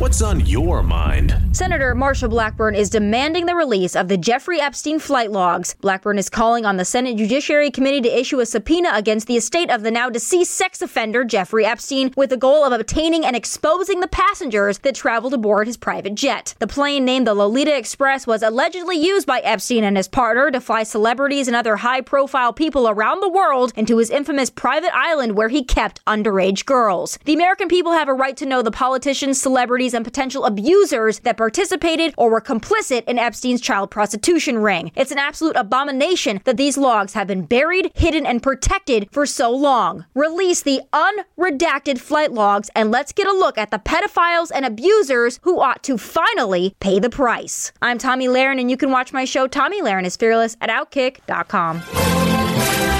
What's 0.00 0.22
on 0.22 0.46
your 0.46 0.82
mind? 0.82 1.36
Senator 1.52 1.94
Marsha 1.94 2.30
Blackburn 2.30 2.74
is 2.74 2.88
demanding 2.88 3.44
the 3.44 3.54
release 3.54 3.94
of 3.94 4.08
the 4.08 4.16
Jeffrey 4.16 4.58
Epstein 4.58 4.98
flight 4.98 5.30
logs. 5.30 5.74
Blackburn 5.82 6.16
is 6.16 6.30
calling 6.30 6.64
on 6.64 6.78
the 6.78 6.86
Senate 6.86 7.18
Judiciary 7.18 7.70
Committee 7.70 8.00
to 8.00 8.18
issue 8.18 8.40
a 8.40 8.46
subpoena 8.46 8.92
against 8.94 9.26
the 9.26 9.36
estate 9.36 9.70
of 9.70 9.82
the 9.82 9.90
now 9.90 10.08
deceased 10.08 10.52
sex 10.52 10.80
offender 10.80 11.22
Jeffrey 11.22 11.66
Epstein 11.66 12.14
with 12.16 12.30
the 12.30 12.38
goal 12.38 12.64
of 12.64 12.72
obtaining 12.72 13.26
and 13.26 13.36
exposing 13.36 14.00
the 14.00 14.08
passengers 14.08 14.78
that 14.78 14.94
traveled 14.94 15.34
aboard 15.34 15.66
his 15.66 15.76
private 15.76 16.14
jet. 16.14 16.54
The 16.60 16.66
plane 16.66 17.04
named 17.04 17.26
the 17.26 17.34
Lolita 17.34 17.76
Express 17.76 18.26
was 18.26 18.42
allegedly 18.42 18.96
used 18.96 19.26
by 19.26 19.40
Epstein 19.40 19.84
and 19.84 19.98
his 19.98 20.08
partner 20.08 20.50
to 20.50 20.62
fly 20.62 20.82
celebrities 20.82 21.46
and 21.46 21.54
other 21.54 21.76
high 21.76 22.00
profile 22.00 22.54
people 22.54 22.88
around 22.88 23.20
the 23.20 23.28
world 23.28 23.74
into 23.76 23.98
his 23.98 24.08
infamous 24.08 24.48
private 24.48 24.96
island 24.96 25.36
where 25.36 25.50
he 25.50 25.62
kept 25.62 26.02
underage 26.06 26.64
girls. 26.64 27.18
The 27.26 27.34
American 27.34 27.68
people 27.68 27.92
have 27.92 28.08
a 28.08 28.14
right 28.14 28.38
to 28.38 28.46
know 28.46 28.62
the 28.62 28.70
politicians, 28.70 29.38
celebrities, 29.38 29.89
and 29.94 30.04
potential 30.04 30.44
abusers 30.44 31.20
that 31.20 31.36
participated 31.36 32.14
or 32.16 32.30
were 32.30 32.40
complicit 32.40 33.04
in 33.04 33.18
Epstein's 33.18 33.60
child 33.60 33.90
prostitution 33.90 34.58
ring. 34.58 34.92
It's 34.94 35.12
an 35.12 35.18
absolute 35.18 35.56
abomination 35.56 36.40
that 36.44 36.56
these 36.56 36.76
logs 36.76 37.14
have 37.14 37.26
been 37.26 37.46
buried, 37.46 37.90
hidden, 37.94 38.26
and 38.26 38.42
protected 38.42 39.08
for 39.12 39.26
so 39.26 39.50
long. 39.50 40.04
Release 40.14 40.62
the 40.62 40.82
unredacted 40.92 41.98
flight 41.98 42.32
logs 42.32 42.70
and 42.74 42.90
let's 42.90 43.12
get 43.12 43.26
a 43.26 43.32
look 43.32 43.58
at 43.58 43.70
the 43.70 43.78
pedophiles 43.78 44.50
and 44.54 44.64
abusers 44.64 45.40
who 45.42 45.60
ought 45.60 45.82
to 45.82 45.98
finally 45.98 46.74
pay 46.80 46.98
the 46.98 47.10
price. 47.10 47.72
I'm 47.82 47.98
Tomi 47.98 48.26
Lahren, 48.26 48.60
and 48.60 48.70
you 48.70 48.76
can 48.76 48.90
watch 48.90 49.12
my 49.12 49.24
show 49.24 49.46
Tomi 49.46 49.82
Lahren 49.82 50.04
is 50.04 50.16
Fearless 50.16 50.56
at 50.60 50.70
Outkick.com. 50.70 52.99